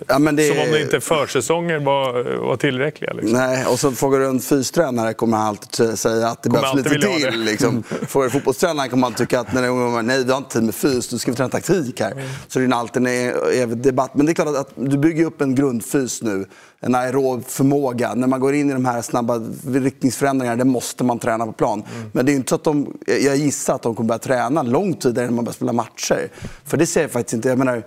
[0.08, 0.48] ja, det...
[0.48, 3.14] Som om det inte försäsonger var, var tillräckliga.
[3.14, 3.34] Liksom.
[3.34, 6.90] Nej, och så frågar du en fystränare kommer han alltid säga att det behövs lite
[6.90, 7.02] till
[7.32, 7.44] till.
[7.44, 7.84] Liksom.
[7.84, 11.08] Frågar fotbollstränaren kommer man tycka att när ungdomar, nej du har inte tid med fys,
[11.08, 12.12] du ska träna taktik här.
[12.12, 12.26] Mm.
[12.48, 14.12] Så det är alltid en evig debatt.
[14.16, 16.46] Men det är klart att, att du bygger upp en grundfys nu,
[16.80, 18.16] en aerob förmåga.
[18.16, 21.84] När man går in i de här snabba riktningsförändringarna, det måste man träna på plan.
[21.96, 22.10] Mm.
[22.14, 25.02] Men det är inte så att de, jag gissar att de kommer börja träna långt
[25.02, 26.32] tidigare än man börjar spela matcher.
[26.66, 27.50] För det ser jag faktiskt inte.
[27.50, 27.84] Jag menar,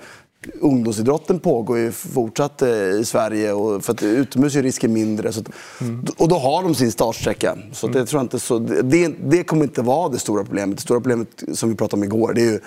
[0.61, 3.53] ungdomsidrotten pågår ju fortsatt eh, i Sverige.
[3.53, 5.32] Och för att utomhus är risken mindre.
[5.32, 5.49] Så att,
[5.80, 6.05] mm.
[6.16, 7.59] Och då har de sin startsträcka.
[7.72, 10.76] Så det, tror jag inte så, det, det kommer inte vara det stora problemet.
[10.76, 12.61] Det stora problemet som vi pratade om igår, det är ju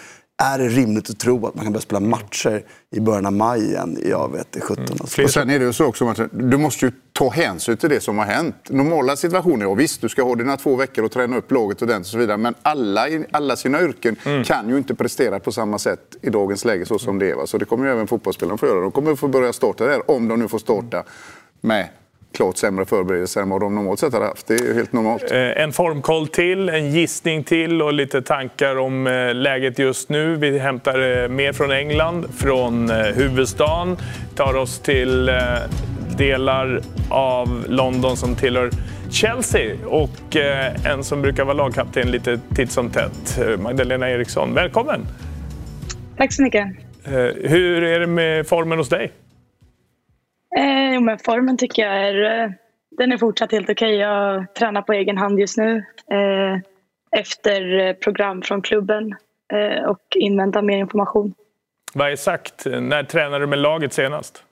[0.43, 3.65] är det rimligt att tro att man kan börja spela matcher i början av maj
[3.65, 3.97] igen?
[4.05, 4.85] Jag vet det 17.
[4.85, 4.97] Mm.
[5.23, 8.01] Och sen är det ju så också, Martin, du måste ju ta hänsyn till det
[8.01, 8.55] som har hänt.
[8.69, 11.87] Normala situationer, ja visst, du ska ha dina två veckor och träna upp laget och
[11.87, 12.37] den och så vidare.
[12.37, 14.43] Men alla i alla sina yrken mm.
[14.43, 17.35] kan ju inte prestera på samma sätt i dagens läge så som det är.
[17.35, 17.47] Va?
[17.47, 18.81] Så det kommer ju även fotbollsspelarna få göra.
[18.81, 21.03] De kommer få börja starta där, om de nu får starta
[21.61, 21.87] med
[22.37, 24.47] klart sämre förberedelser än vad de normalt sett hade haft.
[24.47, 25.31] Det är helt normalt.
[25.31, 30.35] Eh, en formkoll till, en gissning till och lite tankar om eh, läget just nu.
[30.35, 33.97] Vi hämtar eh, mer från England, från huvudstaden.
[34.35, 35.31] Tar oss till
[36.17, 38.71] delar av London som tillhör
[39.11, 40.35] Chelsea och
[40.85, 43.39] en som brukar vara lagkapten lite titt som tätt.
[43.59, 45.07] Magdalena Eriksson, välkommen!
[46.17, 46.67] Tack så mycket.
[47.43, 49.11] Hur är det med formen hos dig?
[50.55, 52.51] Eh, men formen tycker jag är, eh,
[52.97, 53.87] den är fortsatt helt okej.
[53.87, 53.99] Okay.
[53.99, 55.77] Jag tränar på egen hand just nu.
[56.11, 56.59] Eh,
[57.19, 59.15] efter eh, program från klubben
[59.53, 61.33] eh, och invänta mer information.
[61.93, 62.65] Vad är sagt?
[62.65, 64.43] När tränade du med laget senast?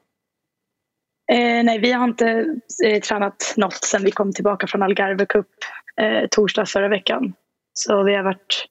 [1.32, 5.48] Eh, nej, vi har inte eh, tränat något sen vi kom tillbaka från Algarve Cup
[6.02, 7.34] eh, torsdags förra veckan.
[7.74, 8.66] Så vi har varit,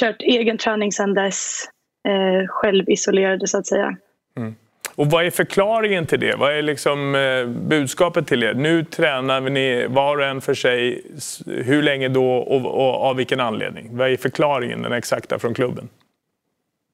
[0.00, 1.64] kört egen träning sedan dess,
[2.08, 3.96] eh, självisolerade så att säga.
[4.36, 4.54] Mm.
[4.94, 6.36] Och vad är förklaringen till det?
[6.36, 8.54] Vad är liksom eh, budskapet till er?
[8.54, 11.02] Nu tränar ni var och en för sig.
[11.46, 13.96] Hur länge då och, och av vilken anledning?
[13.96, 15.88] Vad är förklaringen, den exakta, från klubben?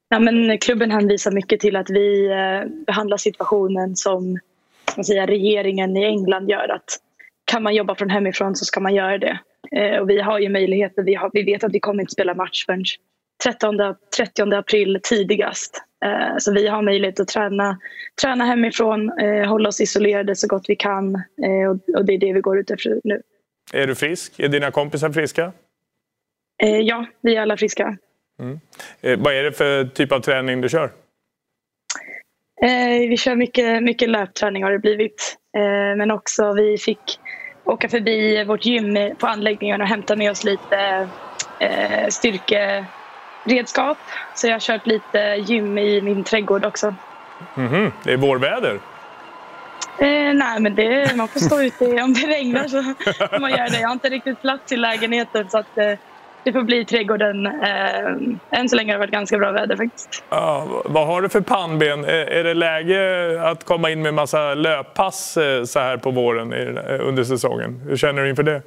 [0.09, 4.39] Ja, men klubben hänvisar mycket till att vi eh, behandlar situationen som
[4.97, 6.69] man säga, regeringen i England gör.
[6.69, 6.97] Att
[7.45, 9.39] kan man jobba från hemifrån så ska man göra det.
[9.71, 11.03] Eh, och vi har ju möjligheter.
[11.03, 12.83] Vi, har, vi vet att vi kommer inte spela match förrän
[13.43, 13.77] 13,
[14.17, 15.83] 30 april tidigast.
[16.05, 17.79] Eh, så vi har möjlighet att träna,
[18.21, 21.15] träna hemifrån, eh, hålla oss isolerade så gott vi kan.
[21.15, 23.21] Eh, och, det är det vi går ut efter nu.
[23.73, 24.39] Är du frisk?
[24.39, 25.51] Är dina kompisar friska?
[26.83, 27.97] Ja, vi är alla friska.
[28.39, 28.59] Mm.
[29.23, 30.91] Vad är det för typ av träning du kör?
[33.09, 35.37] Vi kör mycket, mycket löpträning har det blivit.
[35.97, 37.19] Men också vi fick
[37.63, 41.07] åka förbi vårt gym på anläggningen och hämta med oss lite
[41.59, 42.07] eh,
[43.49, 43.97] styrkeredskap.
[44.35, 46.95] Så jag har kört lite gym i min trädgård också.
[47.57, 47.91] Mm -hmm.
[48.03, 48.79] Det är vårväder?
[49.97, 52.83] Eh, nej, men det, man får stå ute om det regnar så
[53.39, 53.79] man göra det.
[53.79, 55.93] Jag har inte riktigt plats i lägenheten så att eh,
[56.43, 57.45] det får bli trädgården.
[57.45, 60.23] Eh, än så länge har det varit ganska bra väder faktiskt.
[60.29, 62.05] Ja, vad har du för pannben?
[62.05, 66.53] Är, är det läge att komma in med massa löppass eh, så här på våren
[67.01, 67.81] under säsongen?
[67.87, 68.61] Hur känner du inför det?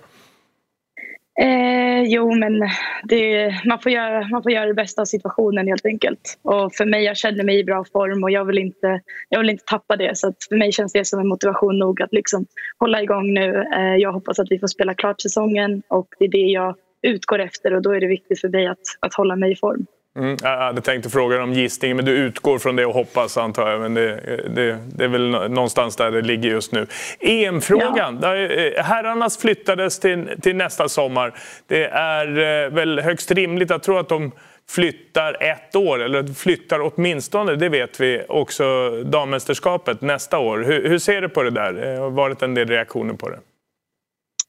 [1.41, 2.61] Eh, jo, men
[3.05, 6.39] det, man, får göra, man får göra det bästa av situationen helt enkelt.
[6.43, 9.51] Och för mig, jag känner mig i bra form och jag vill inte, jag vill
[9.51, 10.19] inte tappa det.
[10.19, 12.47] Så för mig känns det som en motivation nog att liksom
[12.79, 13.65] hålla igång nu.
[13.77, 17.39] Eh, jag hoppas att vi får spela klart säsongen och det är det jag utgår
[17.39, 19.87] efter och då är det viktigt för mig att, att hålla mig i form.
[20.19, 23.71] Mm, jag hade tänkt fråga om gissningen, men du utgår från det och hoppas antar
[23.71, 23.81] jag.
[23.81, 24.17] Men det,
[24.55, 26.87] det, det är väl någonstans där det ligger just nu.
[27.21, 28.19] EM-frågan.
[28.23, 28.37] Ja.
[28.37, 31.35] Eh, herrarnas flyttades till, till nästa sommar.
[31.67, 34.33] Det är eh, väl högst rimligt att tro att de
[34.71, 40.59] flyttar ett år, eller flyttar åtminstone, det vet vi, också dammästerskapet nästa år.
[40.59, 41.73] Hur, hur ser du på det där?
[41.73, 43.39] Det har varit en del reaktioner på det.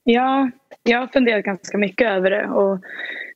[0.04, 0.50] Ja,
[0.84, 2.80] jag har funderat ganska mycket över det och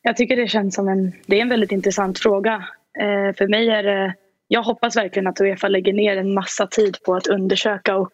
[0.02, 2.54] jag tycker det känns som en, det är en väldigt intressant fråga.
[2.98, 4.14] Eh, för mig är det,
[4.48, 8.12] jag hoppas verkligen att Uefa lägger ner en massa tid på att undersöka och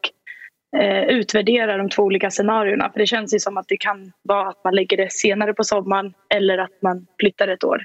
[0.76, 2.90] eh, utvärdera de två olika scenarierna.
[2.92, 5.64] För det känns ju som att det kan vara att man lägger det senare på
[5.64, 7.84] sommaren eller att man flyttar ett år.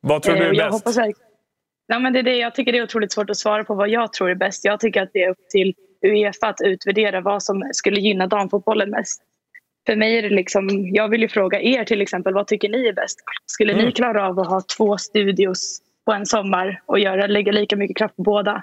[0.00, 0.72] Vad tror du är eh, bäst?
[0.72, 0.96] Hoppas
[1.86, 3.88] ja, men det är det, jag tycker det är otroligt svårt att svara på vad
[3.88, 4.64] jag tror är bäst.
[4.64, 5.74] Jag tycker att det är upp till
[6.06, 9.22] Uefa att utvärdera vad som skulle gynna damfotbollen mest
[9.86, 12.86] för mig är det liksom, jag vill ju fråga er till exempel, vad tycker ni
[12.86, 13.18] är bäst?
[13.46, 13.84] Skulle mm.
[13.84, 17.96] ni klara av att ha två studios på en sommar och göra, lägga lika mycket
[17.96, 18.62] kraft på båda?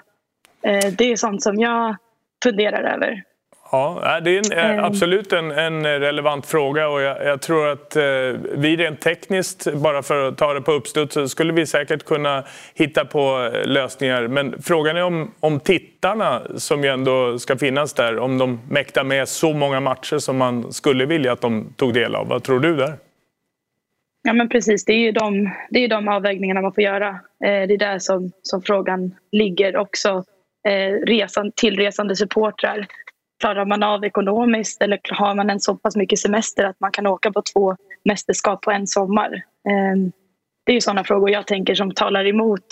[0.62, 1.96] Eh, det är sånt som jag
[2.42, 3.22] funderar över.
[3.70, 7.96] Ja, det är en, eh, absolut en, en, relevant fråga och jag, jag tror att
[7.96, 8.02] eh,
[8.54, 12.44] vi rent tekniskt, bara för att ta det på uppstuds, så skulle vi säkert kunna
[12.74, 14.28] hitta på eh, lösningar.
[14.28, 19.04] Men frågan är om, om tittarna som ju ändå ska finnas där, om de mäktar
[19.04, 22.28] med så många matcher som man skulle vilja att de tog del av.
[22.28, 22.94] Vad tror du där?
[24.22, 27.08] Ja men precis, det är ju de, det är de avvägningarna man får göra.
[27.08, 30.24] Eh, det är där som, som frågan ligger också.
[30.68, 32.86] Eh, resan, tillresande supportrar
[33.40, 37.06] klarar man av ekonomiskt eller har man en så pass mycket semester att man kan
[37.06, 39.42] åka på två mästerskap på en sommar?
[39.68, 40.12] Ehm,
[40.66, 42.66] det är ju sådana frågor jag tänker som talar emot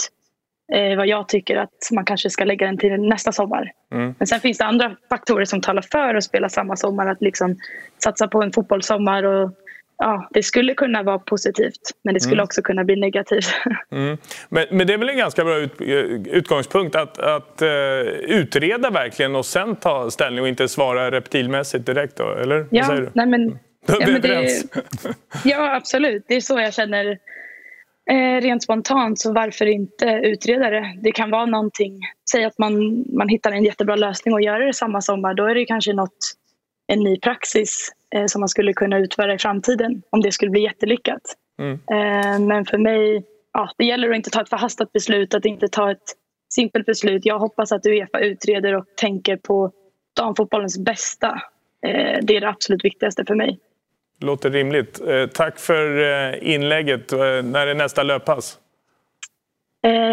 [0.72, 3.72] eh, vad jag tycker att man kanske ska lägga den till nästa sommar.
[3.92, 4.14] Mm.
[4.18, 7.06] Men sen finns det andra faktorer som talar för att spela samma sommar.
[7.06, 7.56] Att liksom
[7.98, 9.50] satsa på en fotbollssommar och
[9.98, 12.44] ja, det skulle kunna vara positivt men det skulle mm.
[12.44, 13.46] också kunna bli negativt.
[13.90, 14.18] Mm.
[14.48, 15.80] Men, men, det är väl en ganska bra ut,
[16.26, 17.68] utgångspunkt att, att uh,
[18.08, 22.56] utreda verkligen och sen ta ställning och inte svara reptilmässigt direkt då, eller?
[22.56, 23.10] Ja, Vad säger du?
[23.14, 24.62] Nej, men, ja, men det,
[25.44, 26.24] ja, absolut.
[26.28, 27.18] Det är så jag känner
[28.10, 29.18] eh, rent spontant.
[29.18, 30.94] Så varför inte utreda det?
[31.02, 32.00] Det kan vara någonting.
[32.30, 35.34] Säg att man, man hittar en jättebra lösning och gör det samma sommar.
[35.34, 36.18] Då är det kanske något,
[36.86, 40.62] en ny praxis eh, som man skulle kunna utföra i framtiden om det skulle bli
[40.62, 41.22] jättelyckat.
[41.58, 41.72] Mm.
[41.72, 45.68] Eh, men för mig, ja, det gäller att inte ta ett förhastat beslut, att inte
[45.68, 46.14] ta ett
[46.48, 47.26] simpelt beslut.
[47.26, 49.72] Jag hoppas att Uefa utreder och tänker på
[50.16, 51.42] damfotbollens bästa.
[51.86, 53.58] Eh, det är det absolut viktigaste för mig.
[54.20, 55.00] Låter rimligt.
[55.00, 57.12] Eh, tack för eh, inlägget.
[57.12, 58.58] Eh, när är nästa löppass?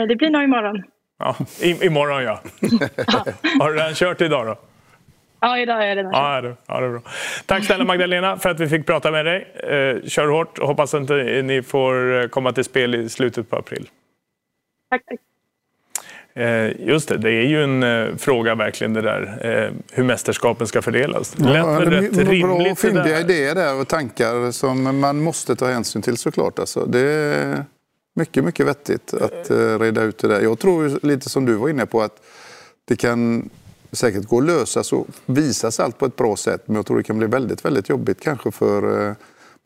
[0.07, 0.83] Det blir nog imorgon.
[1.19, 2.41] Ja, imorgon ja.
[3.59, 4.55] Har du redan kört idag då?
[5.43, 6.55] Ja, idag är jag redan Ja, det är det.
[6.67, 7.01] ja, det är bra.
[7.45, 9.47] Tack snälla Magdalena för att vi fick prata med dig.
[9.63, 10.59] Eh, kör hårt.
[10.59, 11.09] Hoppas att
[11.43, 13.89] ni får eh, komma till spel i slutet på april.
[14.89, 15.19] Tack, tack.
[16.35, 21.31] Eh, just det, det är ju en fråga verkligen det där hur mästerskapen ska fördelas.
[21.31, 23.19] Det lät Ja, väl det rätt är bra rimligt och det fyndiga där.
[23.21, 26.59] idéer där och tankar som man måste ta hänsyn till såklart.
[26.59, 27.65] Alltså, det är
[28.15, 30.41] mycket, mycket vettigt att reda ut det där.
[30.41, 32.15] Jag tror lite som du var inne på att
[32.87, 33.49] det kan
[33.93, 36.63] säkert gå att lösa så visas allt på ett bra sätt.
[36.65, 39.15] Men jag tror det kan bli väldigt, väldigt jobbigt kanske för eh,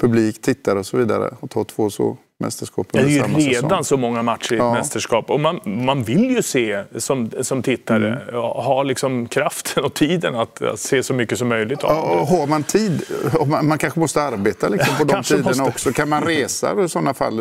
[0.01, 3.37] publik, tittare och så vidare att ta två så mästerskap Det är under ju samma
[3.37, 3.83] redan säsong.
[3.83, 4.73] så många matcher i ett Ja.
[4.73, 5.29] mästerskap.
[5.29, 8.41] Och man, man vill ju se som, som tittare, Mm.
[8.41, 12.27] ha liksom kraften och tiden att, att se så mycket som möjligt av Ja, och
[12.27, 13.03] har man tid,
[13.47, 15.63] man, man kanske måste arbeta liksom på de tiderna måste.
[15.63, 15.91] också.
[15.93, 17.39] Kan man resa i sådana fall?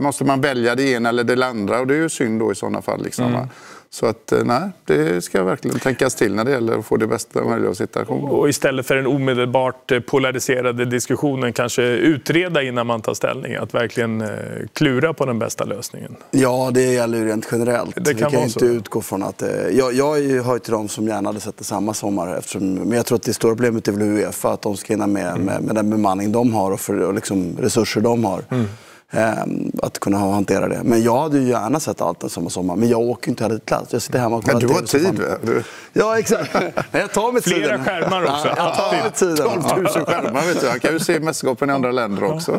[0.00, 1.80] Måste man välja det ena eller det andra?
[1.80, 3.02] Och det är ju synd då i sådana fall.
[3.04, 3.46] Liksom, Mm.
[3.90, 7.06] Så att eh, nej, det ska verkligen tänkas till när det gäller att få det
[7.06, 8.24] bästa möjliga situation.
[8.28, 13.54] Och istället för den omedelbart eh, polariserade diskussionen kanske utreda innan man tar ställning.
[13.54, 14.28] Att verkligen eh,
[14.72, 16.16] klura på den bästa lösningen.
[16.30, 17.94] Ja, det gäller ju rent generellt.
[17.94, 18.66] Det Vi kan kan ju vara inte så.
[18.66, 19.42] utgå från att...
[19.72, 20.06] Jag, jag
[20.42, 22.36] hör ju till dem som gärna hade sett det samma sommar.
[22.38, 25.06] Eftersom, men jag tror att det stora problemet är väl Uefa, att de ska hinna
[25.06, 25.42] med, Mm.
[25.44, 28.42] med, med den bemanning de har och, för, och liksom resurser de har.
[28.50, 28.66] Mm.
[29.12, 30.80] Ehm, att kunna ha- hantera det.
[30.84, 32.76] Men jag hade ju gärna sett allt en samma sommar.
[32.76, 33.92] Men jag åker inte heller till plats.
[33.92, 35.20] Jag sitter hemma och Men kollar du har tid.
[35.42, 36.54] Du- Ja, exakt.
[36.92, 37.84] Jag tar mig Flera tiden.
[37.84, 38.48] skärmar också.
[38.48, 39.36] Ja, jag tar mig tiden.
[39.36, 40.68] 12 000 skärmar vet du.
[40.68, 42.58] Han kan ju se mästerskapen i andra länder också.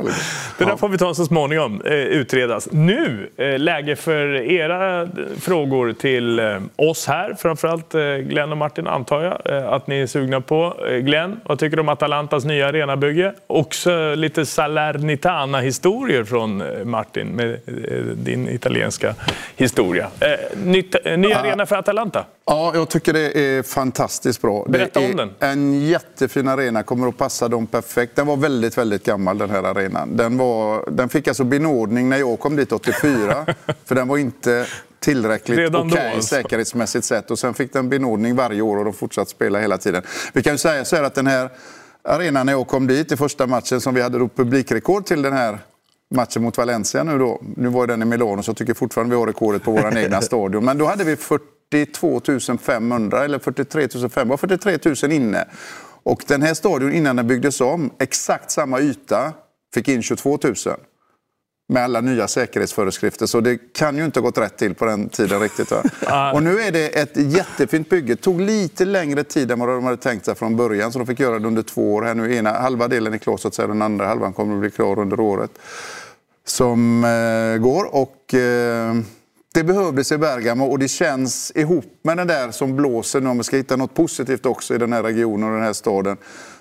[0.58, 2.68] Det där får vi ta så småningom eh, utredas.
[2.72, 5.08] Nu, eh, läge för era eh,
[5.40, 6.42] frågor till
[6.76, 7.92] oss här, framförallt
[8.30, 10.74] Glenn och Martin antar jag att ni är sugna på.
[11.02, 13.34] Glenn, vad tycker du om Atalantas nya arenabygge?
[13.48, 19.16] Också lite Salernitana-historier från eh, Martin med eh, din italienska
[19.56, 20.08] historia.
[20.20, 22.26] Eh, nytt, ny arena för Atalanta.
[22.46, 24.66] Ja, jag tycker det är fantastiskt bra.
[24.68, 25.30] Berätta om den.
[25.40, 28.16] En jättefin arena, kommer att passa dem perfekt.
[28.16, 30.18] Den var väldigt, väldigt gammal den här arenan.
[30.18, 33.46] Den, var, den fick alltså benådning när jag kom dit 84.
[33.86, 34.66] för den var inte
[35.00, 36.36] tillräckligt okej alltså.
[36.36, 37.32] säkerhetsmässigt sett.
[37.32, 40.04] Och sen fick den benådning varje år och de fortsatte spela hela tiden.
[40.34, 41.50] Vi kan ju säga så här att den här
[42.04, 45.34] arenan när jag kom dit i första matchen som vi hade då publikrekord till den
[45.34, 45.58] här
[46.16, 47.42] matchen mot Valencia nu då.
[47.58, 50.22] Nu var den i Milano så jag tycker fortfarande vi har rekordet på vår egna
[50.22, 50.66] stadion.
[50.66, 52.22] Men då hade vi 42
[52.62, 55.46] 500 eller 43 500, 43 000 inne.
[56.04, 59.34] Och den här stadion innan den byggdes om, exakt samma yta,
[59.74, 60.56] fick in 22 000
[61.70, 63.26] med alla nya säkerhetsföreskrifter.
[63.26, 65.72] Så det kan ju inte ha gått rätt till på den tiden riktigt.
[65.72, 66.32] Va?
[66.34, 68.14] Och nu är det ett jättefint bygge.
[68.14, 70.92] Det tog lite längre tid än vad de hade tänkt sig från början.
[70.92, 72.02] Så de fick göra det under två år.
[72.02, 73.68] Här nu ena halva delen är klar så att säga.
[73.68, 75.52] Den andra halvan kommer att bli klar under året
[76.50, 77.96] som eh, går.
[77.96, 78.96] Och eh,
[79.54, 83.30] det behövdes i Bergamo och det känns ihop med den där som blåser nu.
[83.30, 86.18] Om vi ska hitta något positivt också i den här regionen och den här staden.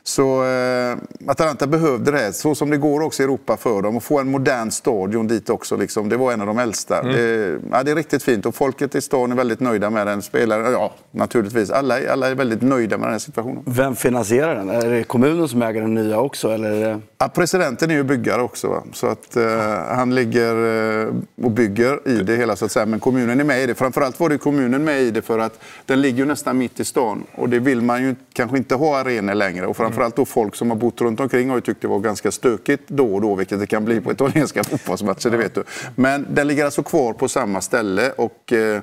[0.09, 0.97] Så eh,
[1.27, 3.97] Atalanta behövde det, så som det går också i Europa för dem.
[3.97, 5.77] Att få en modern stadion dit också.
[5.77, 6.09] Liksom.
[6.09, 7.01] Det var en av de äldsta.
[7.01, 7.13] Mm.
[7.13, 10.23] Det, ja, det är riktigt fint och folket i stan är väldigt nöjda med den.
[10.23, 11.71] Spelare, ja naturligtvis.
[11.71, 13.63] Alla, alla är väldigt nöjda med den här situationen.
[13.67, 14.69] Vem finansierar den?
[14.69, 16.49] Är det kommunen som äger den nya också?
[16.49, 17.01] Eller.
[17.19, 18.69] Ja, presidenten är ju byggare också.
[18.69, 18.83] Va?
[18.93, 19.45] Så att eh,
[19.89, 20.55] han ligger
[21.03, 22.87] eh, och bygger i det hela så att säga.
[22.87, 23.75] Men kommunen är med i det.
[23.75, 26.85] Framförallt var det kommunen med i det för att den ligger ju nästan mitt i
[26.85, 27.25] stan.
[27.35, 29.67] Och det vill man ju kanske inte ha arenor längre.
[29.67, 32.31] Och framförallt då folk som har bott runt omkring har ju tyckt det var ganska
[32.31, 33.35] stökigt då och då.
[33.35, 35.65] Vilket det kan bli på italienska fotbollsmatcher, det vet du.
[35.95, 38.13] Men den ligger alltså kvar på samma ställe.
[38.17, 38.81] Och, eh,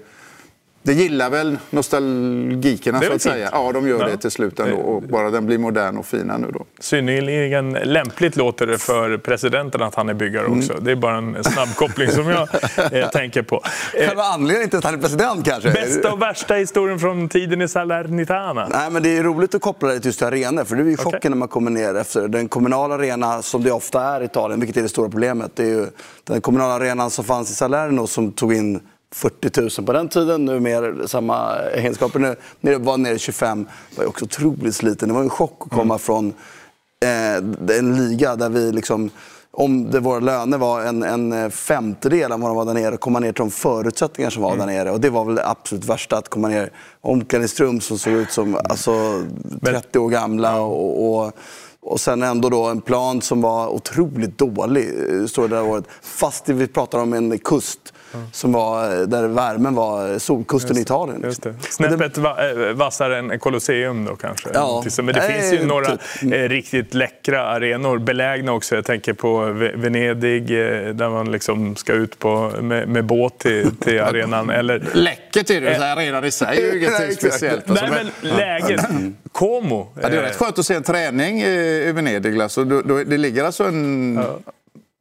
[0.85, 3.35] det gillar väl nostalgikerna så att säga.
[3.35, 3.49] fint.
[3.53, 4.05] Ja, de gör Ja.
[4.07, 4.75] det till slut ändå.
[4.77, 6.65] Och bara den blir modern och fin nu då.
[6.79, 10.71] Synnerligen lämpligt låter det för presidenten att han är byggare också.
[10.73, 10.83] Mm.
[10.83, 12.47] Det är bara en snabb koppling som jag
[12.91, 13.61] eh, tänker på.
[13.93, 15.71] Eh, Själva anledningen till att han är president kanske?
[15.71, 18.67] bästa och värsta historien från tiden i Salernitana?
[18.71, 20.63] Nej, men det är roligt att koppla det till just arenor.
[20.63, 21.29] För det är ju chocken Okej.
[21.29, 24.77] när man kommer ner efter den kommunala arena som det ofta är i Italien, vilket
[24.77, 25.51] är det stora problemet.
[25.55, 25.85] Det är ju
[26.23, 28.79] den kommunala arenan som fanns i Salerno som tog in
[29.11, 30.45] 40 000 på den tiden.
[30.45, 32.19] Nu mer samma egenskaper.
[32.19, 33.67] Nu nu var nere i 25.
[33.89, 35.07] Det var också otroligt sliten.
[35.07, 36.33] Det var en chock att komma från
[37.03, 39.11] eh, en liga där vi liksom
[39.57, 43.19] om det våra löner var en, en femtedel av vad de var där nere, komma
[43.19, 44.91] ner till de förutsättningar som var där nere.
[44.91, 46.69] Och det var väl det absolut värsta, att komma ner
[47.01, 49.23] omklädningsrum som såg ut som alltså,
[49.65, 51.33] 30 år gamla och, och,
[51.81, 55.85] Och sen ändå då en plan som var otroligt dålig, eh, står det där året.
[56.01, 57.93] Fast vi pratar om en kust
[58.31, 61.21] som var, där värmen var solkusten i Italien.
[61.23, 61.53] Just det.
[61.69, 64.49] Snäppet va eh, vassare än Colosseum då kanske?
[64.53, 64.83] Ja.
[64.97, 66.33] Men det finns ju några typ.
[66.33, 68.75] eh, riktigt läckra arenor belägna också.
[68.75, 73.37] Jag tänker på Ve- Venedig eh, där man liksom ska ut på, med, med båt
[73.39, 74.49] till, till arenan.
[74.49, 77.69] Eller, Läckert är det redan i sig är ju ingenting speciellt.
[77.69, 78.85] Alltså, Nej, men läget.
[79.31, 79.87] Como.
[80.01, 82.41] Ja, det är eh, rätt skönt att se en träning i, Venedig.
[82.41, 84.19] Alltså, det ligger alltså en,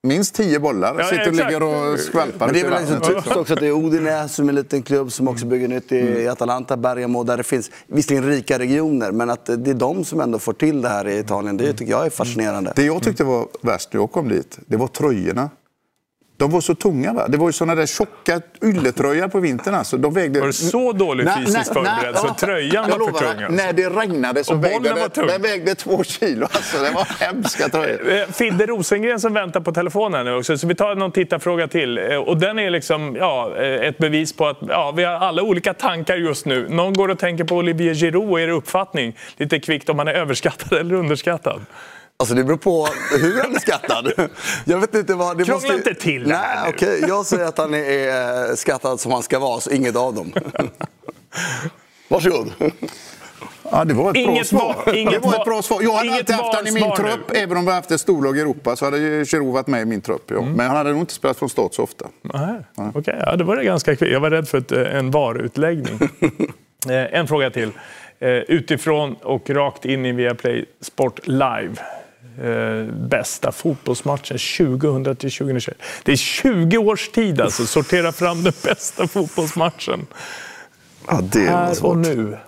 [0.05, 0.97] minst tio bollar.
[0.99, 2.47] Ja, sitter och ligger och skvalpar.
[2.47, 3.17] Men det är väl liksom vattnet.
[3.17, 5.93] typiskt också att det är Udine som är en liten klubb som också bygger nytt
[5.93, 10.05] i, i Atalanta, Bergamo, där det finns visserligen rika regioner, men att det är de
[10.05, 12.73] som ändå får till det här i Italien, det tycker jag är fascinerande.
[12.77, 15.51] Det jag tyckte var värst när jag kom dit, det var tröjorna.
[16.37, 17.13] De var så tunga.
[17.13, 17.29] Va?
[17.29, 19.75] Det var ju såna där tjocka ylletröjor på vintern.
[19.75, 19.97] Alltså.
[19.97, 20.41] De vägde...
[20.41, 23.29] Var du så dåligt fysiskt nej, förberedd så ja, tröjan var för tung?
[23.29, 23.53] alltså?
[23.67, 25.27] När det regnade så Och vägde var tung.
[25.27, 26.47] det, den vägde två kilo.
[26.53, 26.77] Alltså.
[26.83, 28.13] Det var hemska tröjor.
[28.13, 31.99] Eh, Fidde Rosengren som väntar på telefonen nu också, så vi tar någon tittarfråga till.
[31.99, 35.43] Eh, Och den är liksom ja, eh, ett bevis på att ja, vi har alla
[35.43, 36.69] olika tankar just nu.
[36.69, 39.17] Någon går och tänker på Olivier Giroud, er uppfattning?
[39.37, 41.61] Lite kvickt om han är överskattad eller underskattad?
[42.25, 42.89] Alltså det beror på
[43.21, 44.13] hur han är skattad.
[44.65, 45.39] Jag vet inte vad...
[45.39, 46.73] Det Krångla inte till det Nej, här nu.
[46.75, 47.05] okej.
[47.09, 50.33] Jag säger att han är är skattad som han ska vara, så inget av dem.
[52.09, 52.53] Varsågod.
[53.71, 54.95] Ja, det var ett Inget bra svar.
[54.95, 55.83] inget det var ett bra svar.
[55.83, 57.13] Jag hade alltid haft honom i min valsvar nu.
[57.13, 57.31] trupp.
[57.37, 60.01] Även om vi haft ett storlag i Europa så hade Giroud varit med i min
[60.01, 60.31] trupp.
[60.31, 60.41] Ja.
[60.43, 62.07] Men han hade nog inte spelat från start så ofta.
[62.23, 62.91] Nej.
[62.95, 64.13] Okej, ja, det var det ganska kvickt.
[64.13, 65.99] Jag var rädd för ett, eh, en VAR-utläggning.
[66.89, 67.71] Eh, en fråga till.
[68.19, 71.73] Eh, Utifrån och rakt in i Viaplay Sport Live.
[72.43, 75.77] Eh, bästa fotbollsmatchen 2000 till 2021.
[76.05, 77.67] Det är 20 års tid alltså.
[77.67, 80.07] Sortera fram den bästa fotbollsmatchen.
[81.09, 81.97] Ja, det var Här och svårt.
[81.97, 82.39] nu.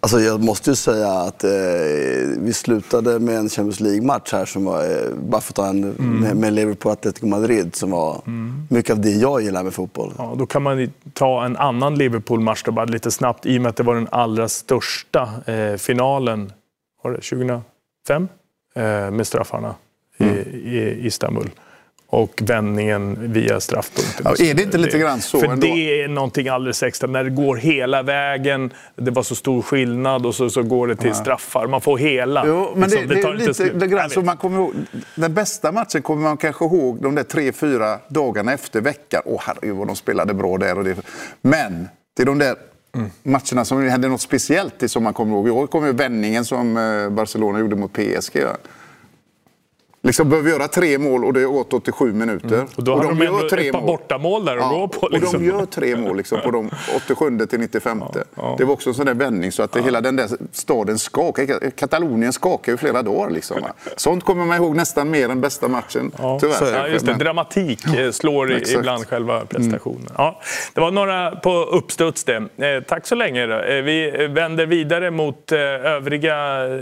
[0.00, 1.50] Alltså jag måste ju säga att eh,
[2.38, 5.84] vi slutade med en Champions League-match här som var, eh, bara för att ta en
[5.84, 6.20] Mm.
[6.20, 8.22] med, med Liverpool Atletico Madrid, som var
[8.70, 10.12] mycket av det jag gillar med fotboll.
[10.18, 13.68] Ja, då kan man ta en annan Liverpool-match då, bara lite snabbt i och med
[13.70, 16.52] att det var den allra största eh, finalen
[17.02, 17.60] var det 2005
[18.14, 19.74] eh, med straffarna
[20.18, 21.50] i, i Istanbul.
[22.10, 24.22] Och vändningen via straffpunkten.
[24.24, 25.66] Ja, är det inte lite grann så För ändå?
[25.66, 27.06] det är någonting alldeles extra.
[27.06, 30.96] När det går hela vägen, det var så stor skillnad och så, så går det
[30.96, 31.66] till straffar.
[31.66, 32.44] Man får hela.
[32.46, 34.72] Jo, men Liksom, det, det, tar är lite det grann så man kommer ihåg,
[35.14, 39.22] Den bästa matchen kommer man kanske ihåg de där tre, fyra dagarna efter veckan.
[39.24, 40.78] Åh herregud vad de spelade bra där.
[40.78, 40.96] Och det.
[41.42, 42.56] Men det är de där
[43.22, 45.48] matcherna som hände något speciellt i som man kommer ihåg.
[45.48, 48.38] I år kommer ju vändningen som eh, Barcelona gjorde mot PSG.
[50.08, 50.10] Ja.
[50.10, 52.54] Liksom behöver göra tre mål och det åt 87 minuter.
[52.54, 52.66] Mm.
[52.76, 53.86] Och då hade de ändå ett par mål.
[53.86, 55.00] bortamål där att gå på.
[55.06, 55.40] Och Liksom.
[55.40, 58.02] de gör tre mål liksom, på de 87 till 95.
[58.58, 61.70] Det var också en sån där vändning så att det, hela den där staden skakade.
[61.70, 63.30] Katalonien skakade i flera dagar.
[63.30, 63.56] Liksom.
[63.96, 66.12] Sånt kommer man ihåg nästan mer än bästa matchen.
[66.40, 66.72] Tyvärr.
[66.74, 67.10] Ja, just det.
[67.12, 68.54] Men- Dramatik eh, slår i-.
[68.54, 68.78] Mm.
[68.80, 70.08] ibland själva prestationen.
[70.16, 70.40] Ja,
[70.74, 72.36] det var några på uppstuds det.
[72.36, 73.46] Eh, tack så länge.
[73.46, 73.54] Då.
[73.54, 76.78] Eh, vi vänder vidare mot eh, övriga eh,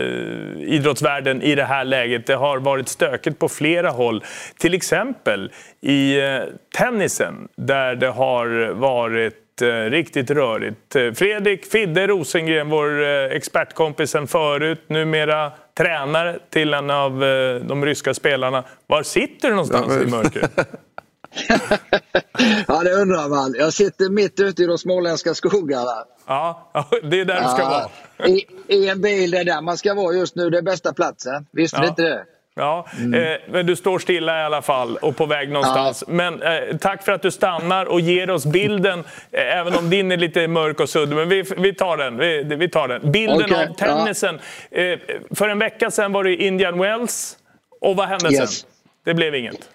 [0.61, 2.25] idrottsvärlden i det här läget.
[2.27, 4.23] Det har varit stökigt på flera håll.
[4.59, 5.51] Till exempel
[5.81, 6.39] i eh,
[6.77, 10.93] tennisen där det har varit eh, riktigt rörigt.
[11.17, 17.19] Fredrik Fidde Rosengren, vår eh, expertkompis sen förut, numera tränare till en av
[17.67, 18.63] de ryska spelarna.
[18.87, 20.51] Var sitter du någonstans Ja, men- i mörkret?
[22.67, 23.55] Ja, det undrar man.
[23.57, 25.91] Jag sitter mitt ute i de småländska skogarna.
[26.27, 26.71] Ja,
[27.03, 28.27] det är där du ska Ja, vara.
[28.29, 30.49] I, I en bil, det är där man ska vara just nu.
[30.49, 31.45] Det är bästa platsen.
[31.51, 31.81] Visste Ja.
[31.81, 32.23] ni inte det?
[32.57, 36.03] Ja, eh, men du står stilla i alla fall och på väg någonstans.
[36.07, 38.99] Men eh, tack för att du stannar och ger oss bilden,
[39.31, 41.15] eh, även om din är lite mörk och suddig.
[41.15, 42.17] Men vi, vi tar den.
[42.17, 43.11] Vi, vi tar den.
[43.11, 44.39] Bilden Okej, av tennisen.
[44.71, 44.99] Eh,
[45.35, 47.37] för en vecka sedan var det Indian Wells.
[47.81, 48.59] Och vad hände Yes.
[48.59, 48.69] sen?
[49.05, 49.69] Det blev inget.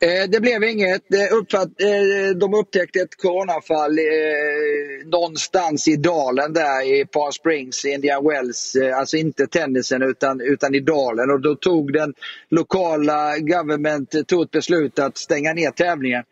[0.00, 1.14] Eh, det blev inget.
[1.14, 8.76] Eh, de upptäckte ett coronafall eh, någonstans i dalen där i Palm Springs, Indian Wells.
[8.94, 11.30] Alltså inte tennisen utan, utan i dalen.
[11.30, 12.14] Och då tog den
[12.50, 16.24] lokala government tog ett beslut att stänga ner tävlingen.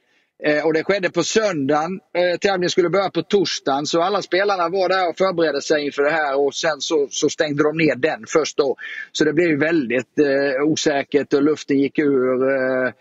[0.65, 2.01] Och det skedde på söndagen.
[2.41, 6.11] Tävlingen skulle börja på torsdagen så alla spelarna var där och förberedde sig inför det
[6.11, 8.77] här och sen så, så stängde de ner den först då.
[9.13, 12.51] Så det blev ju väldigt eh, osäkert och luften gick ur.
[12.51, 12.93] Eh,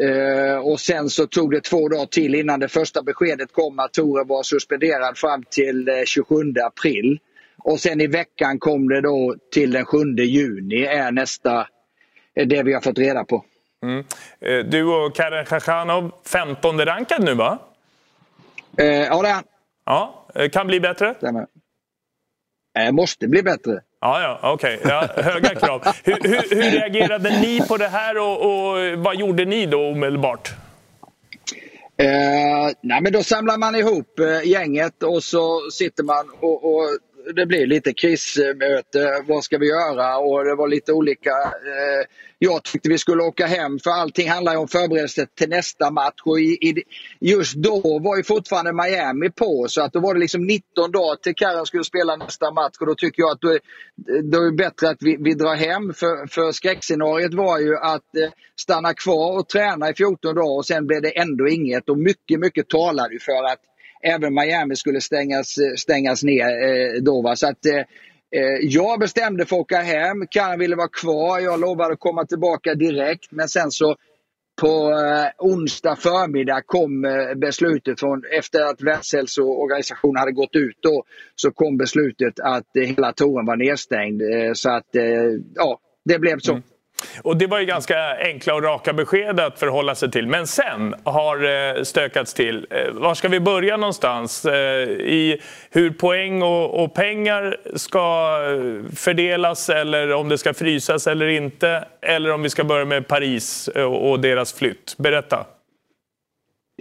[0.00, 3.92] Eh, och sen så tog det två dagar till innan det första beskedet kom att
[3.92, 6.34] touren var suspenderad fram till eh, 27
[6.66, 7.18] april.
[7.58, 11.68] Och sen i veckan kom det då till den 7 juni är nästa,
[12.34, 13.44] är det vi har fått reda på.
[13.82, 14.04] Mm.
[14.40, 17.58] Eh, du och Karen Khachanov, 15 rankad nu va?
[18.78, 19.44] Eh, ja, det är han.
[19.84, 21.14] Ja, eh, kan bli bättre?
[21.14, 21.46] Stämmer.
[22.78, 23.80] Eh, måste bli bättre.
[24.02, 24.78] Ja, ja, okej.
[24.78, 24.92] Okay.
[24.92, 25.82] Ja, höga krav.
[26.04, 30.52] Hur, hur, hur, reagerade ni på det här och, och vad gjorde ni då omedelbart?
[31.96, 36.98] Eh, nej, men då samlar man ihop eh, gänget och så sitter man och, och
[37.34, 39.24] det blir lite krismöte.
[39.26, 40.18] Vad ska vi göra?
[40.18, 41.30] Och det var lite olika.
[41.30, 42.06] Eh,
[42.38, 46.20] jag tyckte vi skulle åka hem för allting handlar ju om förberedelse till nästa match.
[46.24, 46.82] Och i, i,
[47.20, 51.16] just då var ju fortfarande Miami på så att då var det liksom 19 dagar
[51.16, 52.76] till Karin skulle spela nästa match.
[52.80, 53.60] Och då tycker jag att då är,
[54.22, 55.94] då är det bättre att vi, vi drar hem.
[55.94, 60.66] För, för skräckscenariet var ju att eh, stanna kvar och träna i 14 dagar och
[60.66, 61.88] sen blev det ändå inget.
[61.88, 63.60] Och mycket, mycket talade för att
[64.02, 67.22] även Miami skulle stängas, eh, stängas ner eh, då.
[67.22, 67.36] Va?
[67.36, 67.78] Så att, eh,
[68.40, 70.26] eh, jag bestämde för att åka hem.
[70.30, 71.40] Karin ville vara kvar.
[71.40, 73.32] Jag lovade att komma tillbaka direkt.
[73.32, 73.96] Men sen så
[74.60, 81.04] på eh, onsdag förmiddag kom eh, beslutet från, efter att Världshälsoorganisationen hade gått ut då,
[81.34, 84.22] så kom beslutet att eh, hela touren var nedstängd.
[84.22, 85.02] Eh, så att, eh,
[85.54, 86.52] ja, det blev så.
[86.52, 86.62] Mm.
[87.22, 90.26] Och det var ju ganska enkla och raka besked att förhålla sig till.
[90.26, 92.66] Men sen har det stökats till.
[92.70, 94.44] Eh, var ska vi börja någonstans?
[94.44, 95.40] Eh, I
[95.70, 98.36] hur poäng och, och pengar ska
[98.96, 101.84] fördelas eller om det ska frysas eller inte.
[102.02, 104.94] Eller om vi ska börja med Paris och deras flytt.
[104.98, 105.46] Berätta.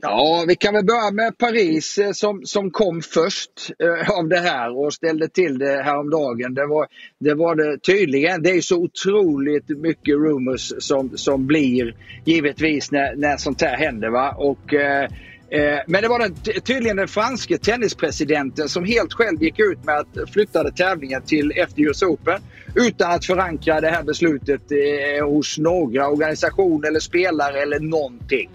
[0.03, 4.39] Ja, vi kan väl börja med Paris eh, som, som kom först eh, av det
[4.39, 6.53] här och ställde till det häromdagen.
[6.53, 6.87] Det var
[7.19, 8.43] det, var det tydligen.
[8.43, 11.95] Det är så otroligt mycket rumors som, som blir
[12.25, 14.09] givetvis när, när sånt här händer.
[14.09, 14.35] Va?
[14.37, 15.03] Och, eh,
[15.49, 19.95] eh, men det var den, tydligen den franske tennispresidenten som helt själv gick ut med
[19.95, 22.41] att flytta tävlingen till efter US Open
[22.75, 28.49] utan att förankra det här beslutet eh, hos några organisationer eller spelare eller någonting.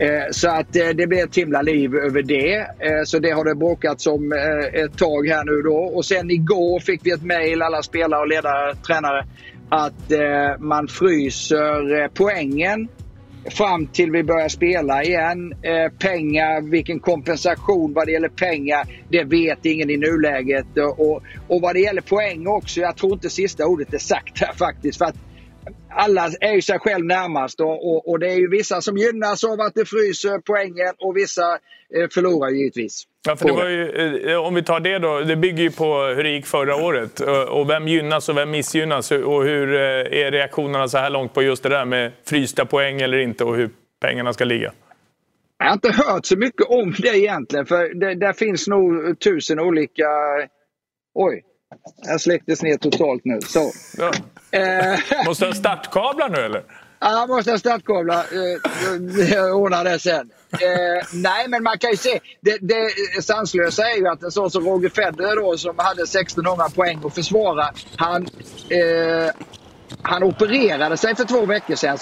[0.00, 2.56] Eh, så att eh, det blir ett himla liv över det.
[2.56, 4.32] Eh, så det har det bråkats om
[4.72, 5.76] ett tag här nu då.
[5.76, 9.26] Och sen igår fick vi ett mejl, alla spelare och ledare, tränare,
[9.68, 10.12] att
[10.58, 12.88] man fryser poängen
[13.50, 15.54] fram till vi börjar spela igen.
[15.98, 20.66] pengar, vilken kompensation vad det gäller pengar, det vet ingen i nuläget.
[20.96, 24.52] Och, och vad det gäller poäng också, jag tror inte sista ordet är sagt här
[24.52, 24.98] faktiskt.
[24.98, 25.16] För att
[25.90, 29.44] alla är ju sig själv närmast och, och, och, det är ju vissa som gynnas
[29.44, 31.52] av att det fryser poängen och vissa
[31.96, 33.04] eh, förlorar givetvis.
[33.26, 36.02] Ja, för det var ju, eh, om vi tar det då, det bygger ju på
[36.16, 37.20] hur det gick förra året.
[37.48, 39.10] Och vem gynnas och vem missgynnas?
[39.10, 43.00] Och hur eh, är reaktionerna så här långt på just det där med frysta poäng
[43.00, 44.72] eller inte och hur pengarna ska ligga?
[45.58, 49.60] Jag har inte hört så mycket om det egentligen, för det, där finns nog tusen
[49.60, 50.06] olika...
[51.14, 51.42] Oj,
[52.06, 53.40] jag släcktes ner totalt nu.
[53.40, 53.72] Så.
[53.98, 54.12] Ja.
[54.50, 54.98] Eh.
[55.26, 56.62] Måste ha startkablar nu eller?
[57.00, 58.18] Ja, måste ha startkablar.
[58.18, 60.30] Eh, jag ordnar det sen.
[60.52, 62.20] Eh, nej, men man kan ju se.
[62.40, 66.68] Det, det sanslösa är ju att en sån som Roger Federer då, som hade 1600
[66.74, 67.70] poäng att försvara.
[67.96, 68.26] Han,
[68.68, 69.34] eh,
[70.02, 71.98] han opererade sig för två veckor sedan.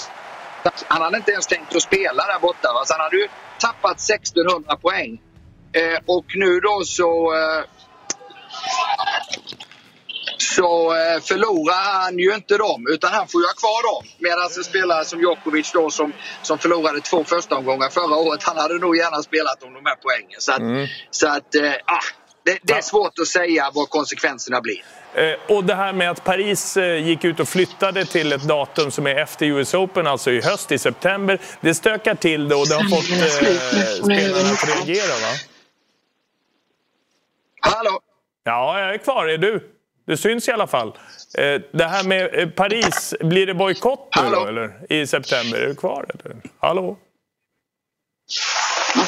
[0.89, 2.73] Han hade inte ens tänkt att spela där borta.
[2.73, 2.85] Va?
[2.85, 3.29] Så han hade ju
[3.61, 5.21] tappat 1600 poäng.
[5.73, 7.65] Eh, och nu då så eh,
[10.59, 14.05] så eh, förlorar han ju inte dem utan han får ju ha kvar dem.
[14.19, 18.57] Medan en spelare som Djokovic då som, som förlorade två första omgångar förra året, han
[18.57, 20.41] hade nog gärna spelat om de här poängen.
[20.41, 20.87] Så att, mm.
[21.11, 22.01] så att eh, ah,
[22.45, 24.85] det, det, är svårt att säga vad konsekvenserna blir.
[25.15, 29.07] Eh, och det här med att Paris gick ut och flyttade till ett datum som
[29.07, 31.41] är efter US Open, alltså i höst, i september.
[31.61, 35.33] Det stökar till det och det har fått eh, spelarna att reagera va?
[37.61, 38.01] Hallå?
[38.45, 39.27] Ja, jag är kvar.
[39.27, 39.78] Är du?
[40.09, 40.89] Det syns i alla fall.
[41.39, 44.93] Eh, det här med eh, Paris, blir det bojkott nu då, eller?
[44.93, 45.59] I september?
[45.59, 46.07] Är du kvar?
[46.09, 46.37] Eller?
[46.59, 46.99] Hallå?
[48.95, 49.05] Ja,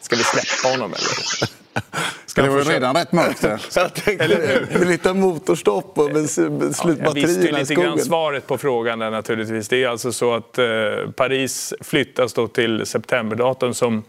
[0.00, 1.48] ska vi släppa honom eller?
[2.26, 3.60] Ska det var ju redan rätt mörkt där.
[3.74, 6.52] jag tänkte lite motorstopp och slut
[6.82, 9.68] ja, Jag visste ju lite grann svaret på frågan där naturligtvis.
[9.68, 10.66] Det är alltså så att eh,
[11.16, 14.04] Paris flyttas då till septemberdatum som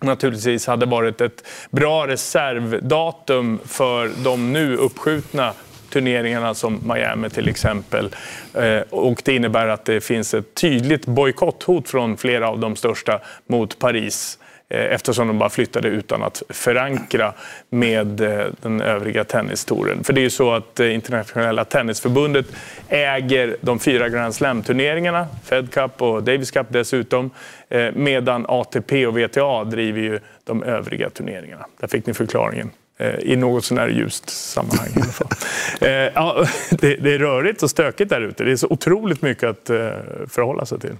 [0.00, 5.52] naturligtvis hade varit ett bra reservdatum för de nu uppskjutna
[5.90, 8.14] turneringarna som Miami till exempel.
[8.54, 13.20] Eh, och det innebär att det finns ett tydligt bojkotthot från flera av de största
[13.46, 14.38] mot Paris
[14.68, 17.32] eftersom de bara flyttade utan att förankra
[17.70, 20.04] med eh, den övriga tennistouren.
[20.04, 22.46] För det är ju så att eh, internationella tennisförbundet
[22.88, 27.30] äger de fyra Grand Slam-turneringarna, Fed Cup och Davis Cup dessutom,
[27.94, 31.66] medan ATP och WTA driver ju de övriga turneringarna.
[31.80, 32.70] Där fick ni förklaringen
[33.18, 35.28] i något sånär ljust sammanhang i alla fall.
[36.14, 36.46] ja,
[36.80, 38.44] det, är rörigt och stökigt där ute.
[38.44, 39.66] Det är så otroligt mycket att
[40.28, 40.96] förhålla sig till.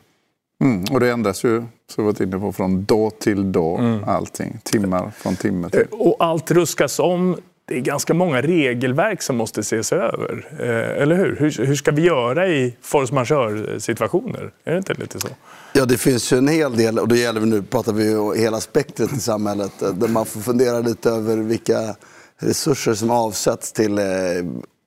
[0.65, 3.81] Mm, och det ändras ju, som vi varit inne på, från dag till dag.
[3.81, 4.05] Mm.
[4.05, 4.59] Allting.
[4.63, 5.87] Timmar från timme till.
[5.91, 7.37] Och allt ruskas om
[7.69, 10.49] det är ganska många regelverk som måste ses över.
[10.61, 11.37] Eh, eller hur?
[11.37, 11.67] hur?
[11.67, 11.75] hur?
[11.75, 14.53] ska vi göra i force majeure-situationer?
[14.65, 15.29] Är det inte lite så?
[15.73, 18.35] Ja, det finns ju en hel del, och det gäller vi nu, pratar vi ju
[18.37, 21.97] hela spektret i samhället, eh, där man får fundera lite över vilka
[22.39, 24.05] resurser som avsätts till eh,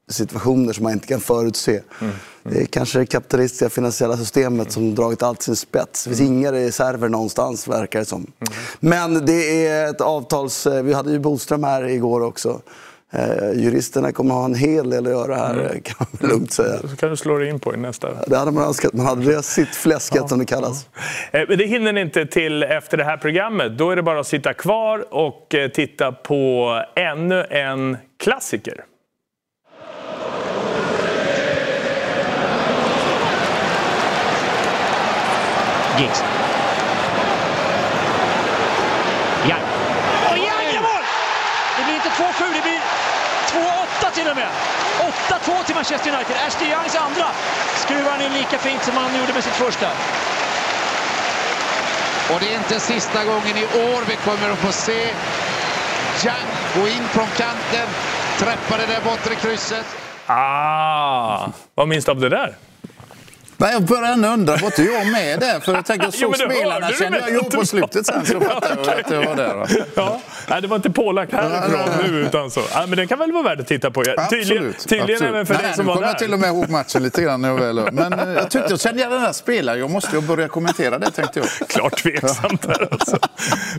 [0.10, 1.72] situationer som man inte kan förutse.
[1.72, 1.84] Mm.
[2.02, 2.14] Mm.
[2.44, 6.04] Det är kanske det kapitalistiska finansiella systemet som dragit allt sin spets.
[6.04, 6.34] Det finns mm.
[6.34, 8.20] inga reserver någonstans verkar det som.
[8.20, 8.54] Mm.
[8.80, 10.68] Men det är ett avtals...
[10.68, 12.62] Eh, vi hade ju Boström här igår också.
[13.12, 15.82] Eh, juristerna kommer ha en hel del att göra här, mm.
[15.82, 16.78] kan man lugnt säga.
[16.78, 18.10] Så kan du slå dig in på i nästa.
[18.28, 18.94] Det hade man önskat.
[18.94, 20.88] Man hade det sitt fläsket ja, som det kallas.
[21.32, 21.40] Ja.
[21.40, 23.78] Eh, men det hinner ni inte till efter det här programmet.
[23.78, 28.84] Då är det bara att sitta kvar och eh, titta på ännu en klassiker.
[36.00, 36.24] Giggs.
[39.50, 39.56] Ja.
[40.30, 41.04] Och ja, mål!
[41.78, 42.82] Det blir inte 2-7, det blir
[44.08, 44.48] 2-8 till och med.
[45.30, 46.36] 8-2 till Manchester United.
[46.48, 47.26] Ashley Youngs andra
[47.76, 49.88] skruvar han in lika fint som han gjorde med sitt första.
[52.34, 55.08] Och det är inte sista gången i år vi kommer att få se
[56.26, 57.88] Young gå in från kanten,
[58.38, 59.86] träffa det där bortre krysset.
[60.28, 62.56] Ah, vad minns du av det där?
[63.62, 65.60] Nej, jag börjar ändå undra, var inte jag med där?
[65.60, 69.12] För jag tänker, så spelarna kände jag ju på slutet sen så fattade jag att
[69.12, 69.56] jag var där.
[69.56, 69.68] Va?
[69.96, 70.22] Ja.
[70.50, 72.62] Nej, det var inte pålagt härifrån nu utan så.
[72.74, 74.04] Ja, men den kan väl vara värd att titta på.
[74.04, 75.34] Tydligen, absolut, tydligen absolut.
[75.34, 76.02] även för nej, dig som var där.
[76.02, 77.42] Nu kommer jag till och med ihåg matchen lite grann.
[77.42, 79.80] När jag väl, men eh, jag tyckte jag kände igen den här spelaren.
[79.80, 81.50] Jag måste ju börja kommentera det tänkte jag.
[81.70, 83.18] Klart tveksamt där alltså.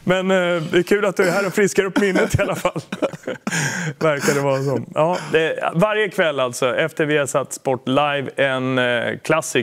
[0.05, 0.37] Men eh,
[0.71, 2.81] det är kul att du är här och friskar upp minnet i alla fall.
[3.99, 4.83] Verkar det vara så.
[4.95, 9.19] Ja, det, varje kväll alltså, efter vi har satt Sport Live, en eh,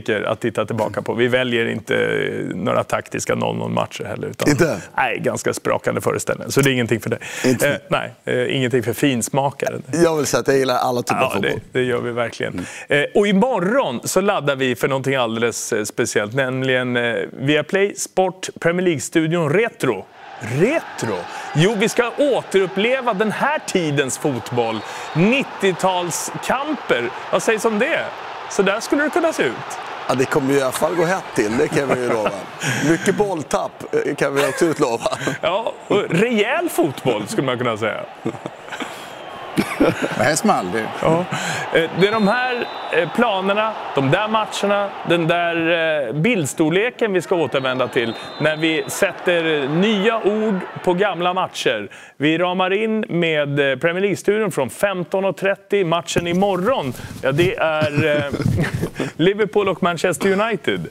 [0.08, 1.14] klassiker att titta tillbaka på.
[1.14, 2.22] Vi väljer inte
[2.55, 4.28] några taktiska 0-0 matcher heller.
[4.28, 4.82] Utan, inte?
[4.97, 6.49] Nej, ganska sprakande föreställningar.
[6.49, 7.20] Så det är ingenting för dig.
[7.43, 9.84] Eh, nej, eh, ingenting för finsmakaren.
[9.91, 11.51] Jag vill säga att jag gillar alla typer ja, av fotboll.
[11.72, 12.53] Det, det gör vi verkligen.
[12.53, 12.66] Mm.
[13.03, 18.49] Eh, och imorgon så laddar vi för någonting alldeles eh, speciellt, nämligen eh, Viaplay Sport
[18.60, 20.05] Premier League-studion Retro.
[20.39, 21.18] Retro?
[21.55, 24.80] Jo, vi ska återuppleva den här tidens fotboll.
[25.14, 27.10] 90-talskamper.
[27.32, 28.05] Vad sägs om det?
[28.49, 29.86] Så där skulle det kunna se ut.
[30.08, 32.30] Ja, det kommer ju i alla fall gå hett till, det kan vi ju lova.
[32.89, 35.18] Mycket bolltapp eh, kan vi också utlova.
[35.41, 38.03] Ja, och rejäl fotboll skulle man kunna säga.
[40.17, 40.85] Det här small det.
[41.01, 41.25] Ja.
[41.73, 47.21] Eh, det är de här eh, planerna, de där matcherna, den där eh, bildstorleken vi
[47.21, 51.89] ska återvända till när vi sätter nya ord på gamla matcher.
[52.17, 55.83] Vi ramar in med Premier League-studion från 15.30.
[55.83, 58.25] Matchen imorgon, ja, det är
[59.21, 60.88] Liverpool och Manchester United.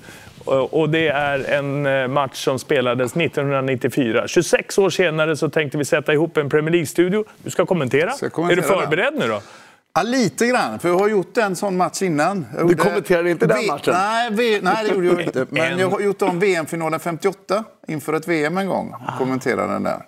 [0.47, 4.29] Och det är en eh, match som spelades 1994.
[4.29, 7.25] 26 år senare så tänkte vi sätta ihop en Premier League-studio.
[7.43, 8.11] Du ska kommentera.
[8.11, 9.41] Ska kommentera är du förberedd nu då?
[9.95, 10.79] Ja, lite grann.
[10.79, 12.47] För jag har gjort en sån match innan.
[12.69, 13.95] Du kommenterade inte den matchen?
[13.95, 14.61] Nej, v...
[14.63, 15.47] nej, det gjorde jag inte.
[15.51, 18.95] Men jag har gjort om VM-finalen 58 inför ett VM en gång.
[19.19, 20.03] Kommenterade den där.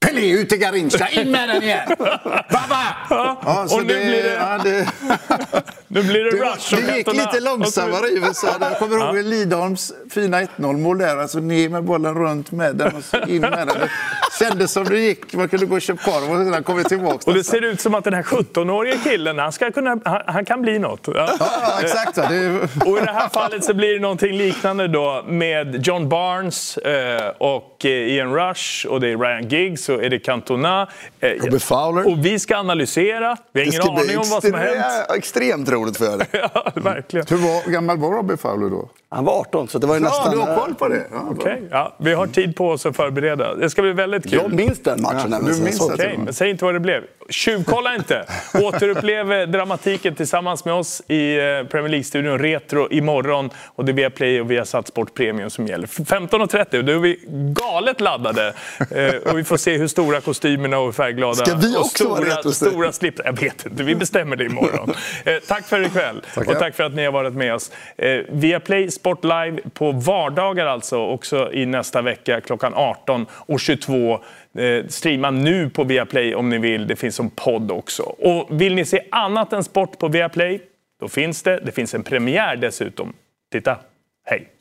[0.00, 1.88] Pelé ut till Garincha, in med den igen!
[1.98, 2.96] Baba!
[3.10, 4.88] Ja, och nu, det, blir det, ja, det,
[5.88, 6.76] nu blir det rush.
[6.76, 8.56] Det, det gick lite långsammare i USA.
[8.60, 9.22] Jag kommer ihåg ja.
[9.22, 11.16] Lidholms fina 1-0-mål där.
[11.16, 13.66] Alltså ner med bollen runt med den och så in med den.
[13.66, 13.90] Det
[14.44, 15.34] kändes som det gick.
[15.34, 17.30] Man kunde gå och köpa korv och sedan kom tillbaka.
[17.30, 20.44] Och det ser ut som att den här 17-årige killen, han, ska kunna, han, han
[20.44, 21.08] kan bli något.
[21.14, 22.14] Ja, ja exakt.
[22.14, 22.68] Det...
[22.86, 27.32] Och i det här fallet så blir det någonting liknande då med John Barnes eh,
[27.78, 30.88] och eh, Ian Rush och det är Ryan Giggs är det Cantona.
[31.20, 32.12] Eh, Robbie Fowler.
[32.12, 33.36] Och vi ska analysera.
[33.52, 35.10] Vi har ingen aning om vad som har hänt.
[35.16, 36.26] Extremt roligt för det.
[36.54, 37.26] ja, verkligen.
[37.30, 38.90] Hur var, gammal var Robbie Fowler då?
[39.10, 40.30] Han var 18, så det var ju ja, nästan...
[40.32, 41.06] du har koll på det?
[41.12, 41.58] Ja, okay.
[41.70, 43.54] ja, vi har tid på oss att förbereda.
[43.54, 44.40] Det ska bli väldigt kul.
[44.42, 45.30] Jag minns den matchen.
[45.30, 47.02] Ja, du minns okay, men säg inte vad det blev.
[47.28, 48.24] Tjuvkolla inte!
[48.54, 53.50] Återupplev dramatiken tillsammans med oss i eh, Premier League-studion Retro imorgon.
[53.66, 55.86] Och det är Viaplay och Viasat Sport Premium som gäller.
[55.86, 57.20] 15.30, då är vi
[57.54, 58.54] galet laddade.
[58.90, 62.10] Eh, och vi får se hur stora kostymerna och färgglada Ska vi också och stora,
[62.10, 63.20] vara retro stora slips.
[63.24, 64.94] Jag vet inte, vi bestämmer det imorgon.
[65.24, 66.52] Eh, tack för ikväll Tackar.
[66.52, 67.70] och tack för att ni har varit med oss.
[68.28, 74.20] Viaplay Sport Live på vardagar alltså, också i nästa vecka klockan 18 och 22.
[74.58, 76.86] Eh, streama nu på Viaplay om ni vill.
[76.86, 78.02] Det finns som podd också.
[78.02, 80.60] Och vill ni se annat än sport på Viaplay?
[81.00, 81.60] Då finns det.
[81.64, 83.12] Det finns en premiär dessutom.
[83.52, 83.76] Titta.
[84.24, 84.57] Hej!